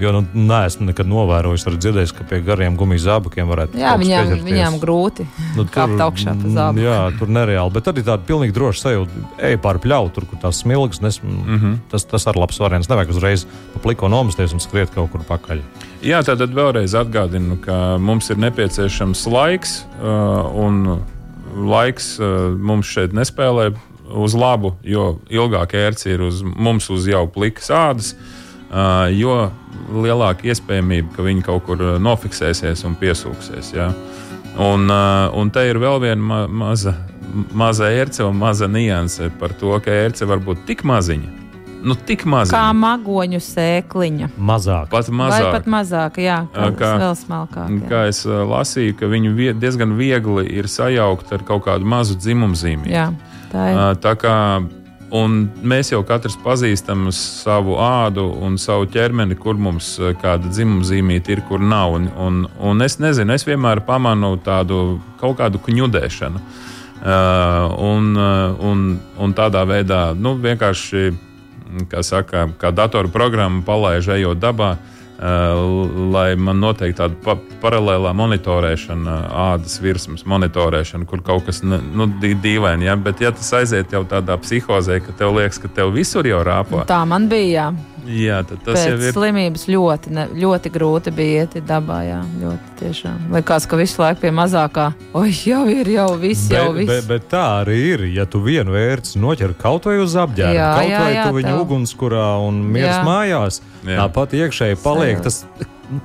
[0.00, 4.00] Jo nu, neesmu nekad novērojis, arī dzirdējis, ka pie gariem gumijas zābakiem varētu Jā, kaut
[4.00, 4.46] kas viņām, pieķerties.
[4.46, 5.26] viņām grūti
[5.58, 6.84] Nu, kāpt augšā pa zābaku.
[6.86, 7.74] Jā, tur nereāli.
[7.74, 9.24] Bet arī tāda pilnīgi droša sajūta.
[9.50, 11.02] Ej pāri pļauju, tur, kur tās smilgas.
[11.04, 11.44] Nes, mm.
[11.50, 11.76] -hmm.
[11.92, 12.88] Tas, tas arī labs variants.
[12.88, 15.60] Nevajag uzreiz pa pliko nomesties un skriet kaut kur pakaļ.
[16.00, 21.00] Jā, tātad vēlreiz atgādinu, ka mums ir nepieciešams laiks, uh, un
[21.56, 23.74] laiks uh, mums šeit nespēlē
[24.10, 28.39] uz labu, jo ilgāk ērts ir uz mums uz jau plikas ādas, uh,
[29.16, 29.50] jo
[29.90, 33.72] lielāka iespējamība, ka viņi kaut kur nofiksēsies un piesūksies.
[33.74, 33.90] Ja?
[34.60, 36.94] Un, un te ir vēl viena ma maza,
[37.54, 41.36] maza ērce un maza nianse par to, ka ērce var būt tik maziņa.
[41.80, 42.52] Nu, tik maziņa.
[42.52, 44.26] Kā magoņu sēkliņa.
[44.36, 44.90] Mazāk.
[44.92, 45.52] Pat Vai mazāk.
[45.54, 46.42] pat mazāk, jā,
[46.76, 47.70] kā, vēl smalkāk.
[47.72, 47.86] jā.
[47.88, 52.58] Kā es lasīju, ka viņu vie, diezgan viegli ir sajaukt ar kaut kādu mazu dzimumu
[52.58, 52.92] zīmīti.
[52.92, 53.06] Jā,
[53.48, 53.80] tā ir.
[54.04, 54.34] Tā kā
[55.14, 60.86] un mēs jau katrs pazīstam savu ādu un savu ķermeni, kur mums uh, kāda dzimuma
[60.86, 61.96] zīmīte ir, kur nav.
[61.98, 66.44] Un, un, un es nezinu, es vienmēr pamanu tādu kaut kādu kņudēšanu.
[67.00, 68.86] Uh, un, uh, un,
[69.18, 71.10] un tādā veidā nu, vienkārši,
[71.88, 79.16] kā saka, kā datorprogramma palaiž ejot dabā, uh, lai man noteikti tāda pa paralēlā monitorēšana,
[79.52, 82.88] ādas virsmas monitorēšana, kur kaut kas nu, dī- dīvaini.
[82.88, 82.96] Ja?
[82.96, 86.84] Bet, ja tas aiziet jau tādā psihozē, ka tev liekas, ka tev visur jau rāpo,
[86.88, 87.50] Tā man bija.
[87.50, 87.89] Jā.
[88.06, 89.12] Jā, tas Pēc jau ir.
[89.16, 91.98] slimības ļoti, ne, ļoti grūti bija iet dabā.
[92.06, 93.18] Jā, ļoti tiešām.
[93.34, 94.86] Likās, ka visu laiku pie mazākā.
[95.14, 96.90] Oi, jau ir, jau viss, jau Bet, viss.
[96.92, 98.06] bet, bet tā arī ir.
[98.14, 101.36] Ja tu vienu vērts noķer kaut vai uz apģērba, Jā, kaut jā, vai jā, tu
[101.40, 101.60] viņu tev.
[101.66, 103.04] ugunskurā un miers Jā.
[103.06, 103.96] mājās, Jā.
[104.06, 105.44] tāpat iekšēji paliek tas.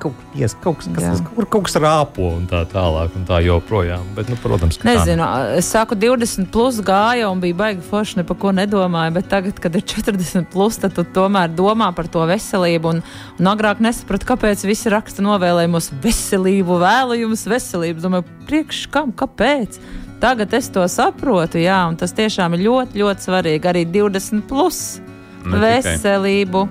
[0.02, 1.12] Kaut, ies, kaut, kas, Jā.
[1.12, 4.02] kas, kaut, kur- kaut kas rāpo un tā tālāk, un tā joprojām.
[4.16, 8.16] Bet, nu, protams, ka tā Nezinu, es saku, 20 plus gāja un bija baigi forši,
[8.18, 9.12] ne par ko nedomāju.
[9.14, 12.96] Bet tagad, kad ir 40 plus, tad tu tomēr domā par to veselību.
[12.96, 13.02] Un,
[13.38, 18.02] un agrāk nesapratu, kāpēc visi raksta novēlējumos veselību, vēlu jums veselību.
[18.02, 19.78] Domāju, priekš kam, kāpēc?
[20.18, 23.70] Tagad es to saprotu, jā, un tas tiešām ir ļoti, ļoti svarīgi.
[23.70, 24.98] Arī 20 plus
[25.44, 26.66] veselību.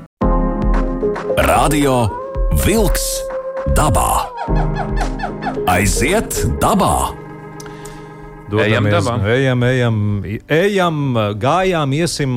[1.37, 2.24] Radio
[2.65, 3.03] Wolks
[3.77, 4.25] dabā.
[5.69, 7.13] Aiziet dabā!
[8.55, 9.13] Ejam Dodamies, dabā.
[9.33, 9.97] ejam, ejam,
[10.49, 10.97] ejam,
[11.41, 12.33] gājām, iesim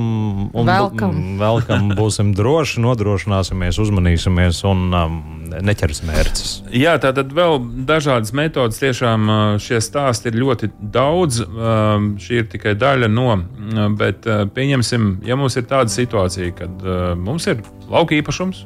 [0.57, 1.17] un Velkam.
[1.41, 5.19] velkam, būsim droši, nodrošināsimies, uzmanīsimies un um,
[5.65, 6.53] neķersim mērķus.
[6.77, 8.81] Jā, tā tad vēl dažādas metodas.
[8.83, 11.41] Tiešām uh, šie stāsti ir ļoti daudz.
[11.45, 13.31] Um, Šī ir tikai daļa no.
[13.39, 18.65] uh, Bet uh, pieņemsim, ja mums ir tāda situācija, kad uh, mums ir lauka īpašums,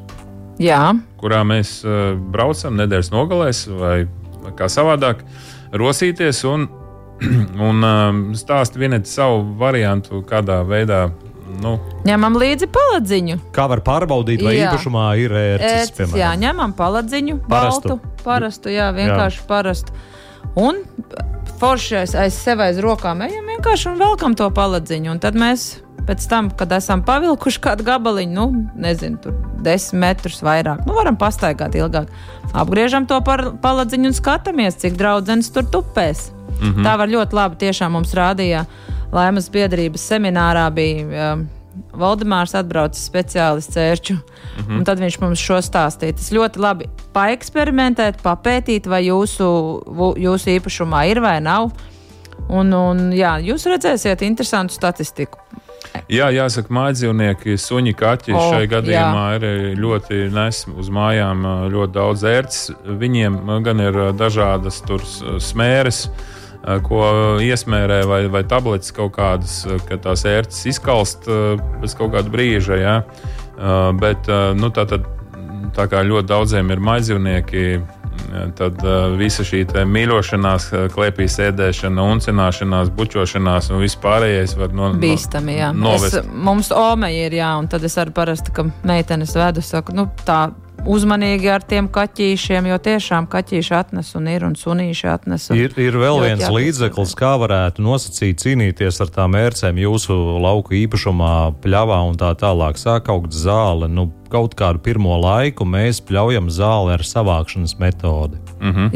[0.60, 3.96] Jā, kurā mēs uh, braucam nedēļas nogalēs vai,
[4.58, 5.22] kā savādāk,
[5.72, 6.68] rosīties un,
[7.68, 11.06] un um, stāst vienot savu variantu, kādā veidā.
[11.62, 11.74] Nu,
[12.08, 13.36] ņemam līdzi paladziņu.
[13.52, 14.70] Kā var pārbaudīt, vai Jā.
[14.70, 16.40] īpašumā ir ērces, Ērces, jā, piemēram?
[16.46, 17.98] ņemam paladziņu, Parastu.
[17.98, 19.48] baltu, parastu, jā, vienkārši jā.
[19.50, 19.96] parastu.
[20.56, 20.80] Un
[21.60, 25.12] foršais aiz sevi aiz rokām ejam vienkārši un velkam to paladziņu.
[25.12, 30.42] Un tad mēs pēc tam, kad esam pavilkuši kādu gabaliņu, nu, nezinu, tur desmit metrus
[30.42, 32.10] vairāk, nu, varam pastaigāt ilgāk.
[32.52, 36.30] Apgriežam to paladziņu un skatāmies, cik draudzenes tur tupēs.
[36.60, 36.84] Mm -hmm.
[36.84, 37.56] Tā var ļoti labi.
[37.56, 38.64] Tiešām mums rādīja
[39.12, 41.32] Laimas biedrības seminārā bija.
[41.32, 41.48] Um,
[41.92, 44.78] Valdemārs atbraucis speciālists cērču, mm -hmm.
[44.78, 46.12] un tad viņš mums šo stāstīja.
[46.12, 49.46] Tas ļoti labi paeksperimentēt, papētīt, vai jūsu,
[50.16, 51.70] jūsu īpašumā ir vai nav.
[52.48, 55.38] Un, un, jā, jūs redzēsiet interesantu statistiku.
[56.12, 59.38] Jā, jāsaka, mājdzīvnieki, suņi, kaķi oh, šai gadījumā jā.
[59.38, 62.62] ir ļoti nes uz mājām ā, ļoti daudz ērts.
[63.02, 65.04] Viņiem ā, gan ir dažādas tur
[65.42, 66.06] smēres,
[66.86, 67.02] ko
[67.42, 72.78] iesmērē, vai, vai tabletes kaut kādas, ka tās ērts izkalst pēc kaut kāda brīža.
[72.78, 72.96] Ā,
[73.98, 74.26] Bet
[74.58, 75.04] nu, tā, tad,
[75.76, 77.66] tā kā ļoti daudziem ir mājdzīvnieki.
[78.56, 84.92] Tad uh, visa šī mīļošanās, ā, klēpī sēdēšana, uncināšanās, bučošanās un viss pārējais var no,
[85.02, 85.72] Bīstami, jā.
[85.76, 86.20] novest.
[86.22, 90.08] Es, mums omeja ir, jā, un tad es arī parasti, ka meitenes vedu, saku, nu,
[90.26, 90.46] tā
[90.88, 95.48] uzmanīgi ar tiem kaķīšiem, jo tiešām kaķīši atnes un ir, un sunīši atnes.
[95.50, 95.60] Un...
[95.60, 96.56] Ir, ir vēl viens jāpiesargā.
[96.58, 102.80] līdzeklis, kā varētu nosacīt, cīnīties ar tām ērcēm jūsu lauku īpašumā, pļavā un tā tālāk.
[102.80, 103.90] Sāk augt zāle.
[103.92, 108.40] Nu, kaut kādu pirmo laiku mēs pļaujam zāli ar savākšanas metodi.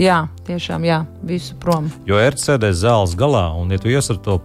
[0.01, 1.90] Jā, tiešām, jā, visu prom.
[2.09, 4.40] Jo ērts sēdēs zāles galā, un ja tu ies ar to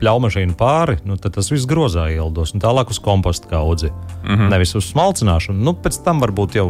[0.00, 3.90] pļaumašīnu pāri, nu, tad tas viss grozā ieldos un tālāk uz kompostu kaudzi.
[4.24, 4.50] Mm -hmm.
[4.50, 5.58] Nevis uz smalcināšanu.
[5.58, 6.68] Nu, pēc tam varbūt jau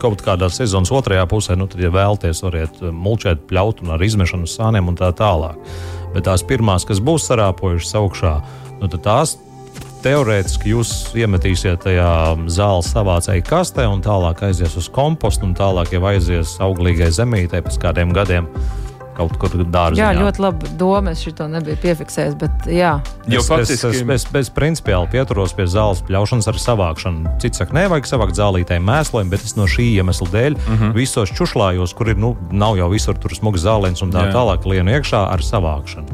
[0.00, 4.46] kaut kādā sezonas otrajā pusē, nu, tad, ja vēlaties, variet mulčēt, pļaut un ar izmešanu
[4.46, 5.56] sāniem un tā tālāk.
[6.14, 8.40] Bet tās pirmās, kas būs sarāpojušas augšā,
[8.80, 9.38] nu, tad tās
[10.04, 16.04] teorētiski jūs iemetīsiet tajā zāles savācēju kastē, un tālāk aizies uz kompostu, un tālāk jau
[16.08, 18.48] aizies auglīgai zemītē pēc kādiem gadiem.
[19.20, 19.98] Kaut kur dārzā.
[20.00, 21.10] Jā, ļoti labi doma.
[21.12, 22.94] Es šo nebiju piefiksējis, bet jā,
[23.28, 27.34] Jo es, faktiski- es, es, es, es principiāli pieturos pie zāles pļaušanas ar savākšanu.
[27.42, 30.82] Cits saka, nevajag savākt zālītē mēslojumu, bet es no šī iemesla dēļ uh Mhm.
[30.84, 30.94] -huh.
[30.94, 34.32] visos čušlājos, kur ir, nu, nav jau visur tur smags zālēns un tā Jā.
[34.32, 36.08] tālāk, lienu iekšā ar savākšanu.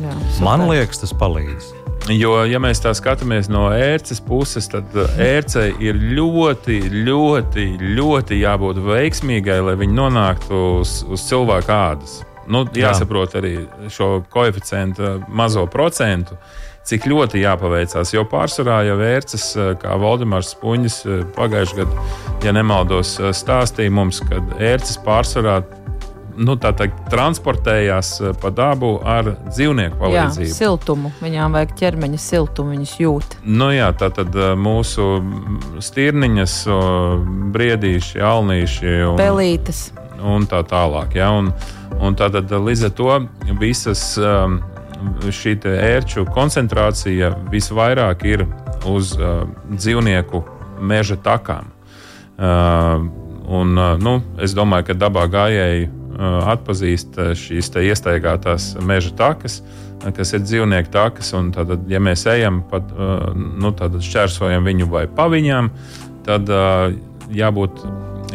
[0.00, 0.68] jā Man super.
[0.76, 1.64] liekas, tas palīdz.
[2.08, 4.84] Jo, ja mēs tā skatāmies no ērces puses, tad
[5.18, 12.22] ērcei ir ļoti, ļoti, ļoti jābūt veiksmīgai, lai viņi nonāktu uz, uz cilvēka ādas.
[12.48, 13.42] Nu, jāsaprot Jā.
[13.42, 13.54] arī
[13.92, 16.38] šo koeficientu mazo procentu,
[16.86, 18.12] cik ļoti jāpaveicās.
[18.14, 19.48] Jo pārsvarā jau vērts,
[19.82, 21.00] kā Valdemārs Spunģis
[21.34, 22.06] pagājušajā gadā,
[22.46, 25.60] ja nemaldos, stāstīja mums, ka ērces pārsvarā
[26.36, 30.48] nu, teikt, transportējās eh, pa dabu ar dzīvnieku palīdzību.
[30.48, 31.12] Jā, siltumu.
[31.22, 33.36] Viņām vajag ķermeņa siltumu, viņas jūt.
[33.44, 35.08] Nu, jā, tā tad eh, mūsu
[35.84, 36.58] stirniņas,
[37.56, 39.86] briedīši, alnīši un pelītes.
[40.22, 41.18] Un tā tālāk.
[41.18, 41.30] Ja?
[41.36, 41.52] Un,
[42.00, 43.18] un tā tad līdz ar to
[43.60, 44.60] visas um,
[45.28, 48.46] šī ērču koncentrācija visvairāk ir
[48.88, 50.42] uz uh, dzīvnieku
[50.80, 51.72] meža takām.
[52.36, 53.06] Uh,
[53.48, 59.58] un, uh, nu, es domāju, ka dabā gājēji atpazīst šīs iestaigātās meža takas,
[60.16, 61.34] kas ir dzīvnieku takas.
[61.52, 62.88] Tad, ja mēs ejam pat
[63.36, 65.68] nu, šķērsojam viņu vai pa viņām,
[66.24, 66.48] tad
[67.28, 67.84] jābūt,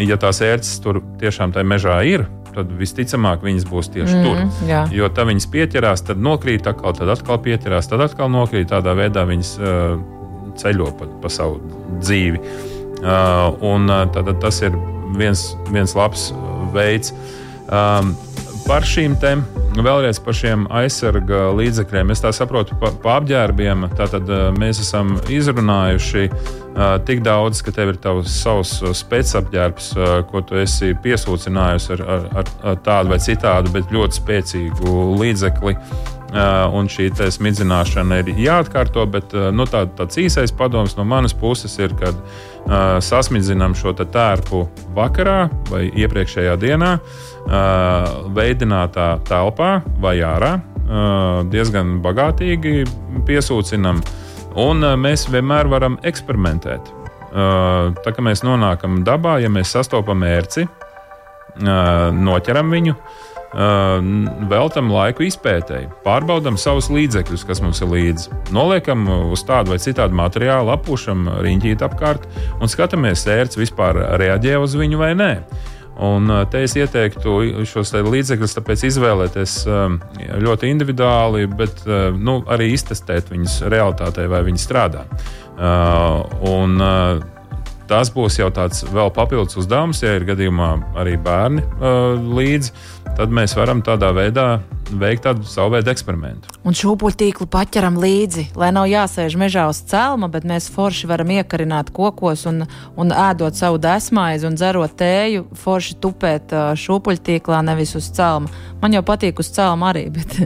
[0.06, 2.26] ja tās ērces tur tiešām tajā mežā ir,
[2.56, 4.68] tad visticamāk viņas būs tieši mm, tur.
[4.70, 4.82] Jā.
[4.96, 8.70] Jo tā viņas pieķerās, tad nokrīt, atkal, tad atkal pieķerās, tad atkal nokrīt.
[8.72, 9.96] Tādā veidā viņas uh,
[10.60, 11.62] ceļo pa, pa savu
[12.02, 12.42] dzīvi.
[13.02, 14.76] Uh, un, tad, tas ir
[15.18, 16.30] viens, viens labs
[16.76, 17.16] veids.
[17.72, 18.14] Um,
[18.68, 22.14] par šīm tēmām, vēlreiz par šiem aizsarga līdzekļiem.
[22.14, 27.74] Es tā saprotu, pa, pa apģērbiem tātad, uh, mēs esam izrunājuši uh, tik daudz, ka
[27.76, 33.22] tev ir tavs savs spēcapģērbs, uh, ko tu esi piesūcinājusi ar, ar, ar tādu vai
[33.24, 35.78] citādu, bet ļoti spēcīgu līdzekli.
[35.78, 41.34] Uh, un šī smidzināšana ir jāatkārto, bet uh, nu, tā, tāds īsais padoms no manas
[41.36, 44.64] puses ir, kad uh, sasmidzinām šo tērpu
[44.96, 46.96] vakarā vai iepriekšējā dienā.
[46.98, 47.22] Uh,
[48.36, 50.60] veidinātā telpā vai ārā.
[51.52, 52.84] Diezgan bagātīgi
[53.28, 54.02] piesūcinam,
[54.60, 56.92] un mēs vienmēr varam eksperimentēt.
[57.32, 60.66] Tā kā mēs nonākam dabā, ja mēs sastopam mērci,
[61.62, 62.98] noķeram viņu,
[63.52, 68.30] veltam laiku izpētēji, pārbaudām savus līdzekļus, kas mums ir līdzi.
[68.56, 72.30] Noliekam uz tādu vai citādu materiālu, apūšam riņķīt apkārt
[72.62, 75.34] un skatāmies, ērts vispār reaģē uz viņu vai nē.
[76.02, 78.56] Un te es ieteiktu šos līdzekļus
[78.88, 79.58] izvēlēties
[80.42, 81.84] ļoti individuāli, bet
[82.16, 85.04] nu, arī iztestēt viņus realitātē, vai viņi strādā.
[86.48, 86.82] Un,
[87.92, 90.72] tas būs jau tāds vēl papildus uzdevums, ja ir gadījumā
[91.04, 91.68] arī bērni
[92.40, 92.72] līdzi
[93.18, 94.46] tad mēs varam tādā veidā
[95.00, 96.52] veikt tādu savu veidu eksperimentu.
[96.68, 101.94] Un šūpuļtīklu paķeram līdzi, lai nav jāsēž mežā uz celma, bet mēs forši varam iekarināt
[101.96, 102.66] kokos un,
[103.00, 108.52] un ēdot savu desmaizi un dzerot tēju, forši tupēt šūpuļtīklā, nevis uz celma.
[108.82, 110.38] Man jau patīk uz celma arī, bet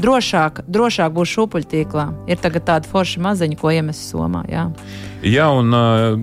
[0.00, 2.10] drošāk, drošāk būs šūpuļtīklā.
[2.32, 4.44] Ir tagad tāda forša maziņa, ko iemest somā.
[4.50, 4.68] Jā.
[5.22, 6.16] Jā, un uh,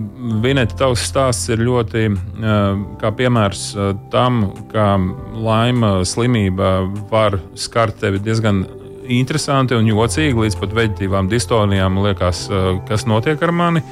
[0.44, 4.90] Vineta, tavs stāsts ir ļoti uh, kā piemērs uh, tam, kā
[5.40, 7.38] laima slimība var
[7.70, 8.64] skart tevi diezgan
[9.10, 12.00] interesanti un jocīgi, līdz pat veģetīvām distonijām.
[12.04, 13.84] Liekas, uh, kas notiek ar mani.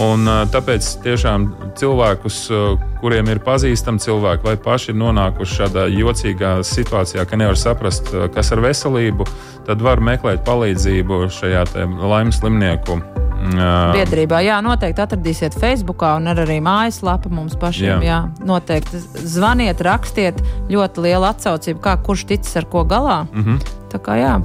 [0.00, 5.86] Un, uh, tāpēc tiešām cilvēkus, uh, kuriem ir pazīstami cilvēki, vai paši ir nonākuši šādā
[5.92, 9.28] jocīgā situācijā, ka nevar saprast, kas ar veselību,
[9.68, 11.66] tad var meklēt palīdzību šajā
[12.00, 13.00] laimes slimnieku
[13.40, 18.04] Biedrībā, jā, noteikti atradīsiet Facebook un arī mājaslapa mums pašiem.
[18.04, 18.10] Jā.
[18.10, 20.40] Jā, noteikti zvaniet, rakstiet.
[20.70, 23.24] Ļoti liela atsaucība, kā kurš ticis ar ko galā.
[23.32, 23.76] Mm -hmm.
[23.90, 24.40] Tā kā jā.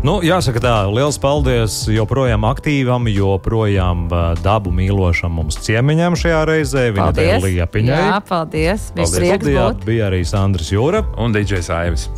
[0.00, 4.08] Nu, jāsaka, tā, liels paldies joprojām aktīvam, joprojām
[4.40, 6.86] dabu mīlošam mums ciemiņam šajā reizē.
[6.96, 7.98] Viņa te ir liepiņa.
[7.98, 8.88] Jā, paldies.
[8.96, 9.12] paldies.
[9.12, 12.08] Studijā bija arī Sandrs Jūra un Dīdžejs Aivis.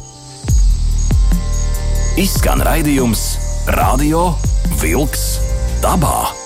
[2.23, 3.25] Izskan raidījums
[3.67, 4.31] Radio
[4.79, 5.52] Vilks
[5.83, 6.42] dabā.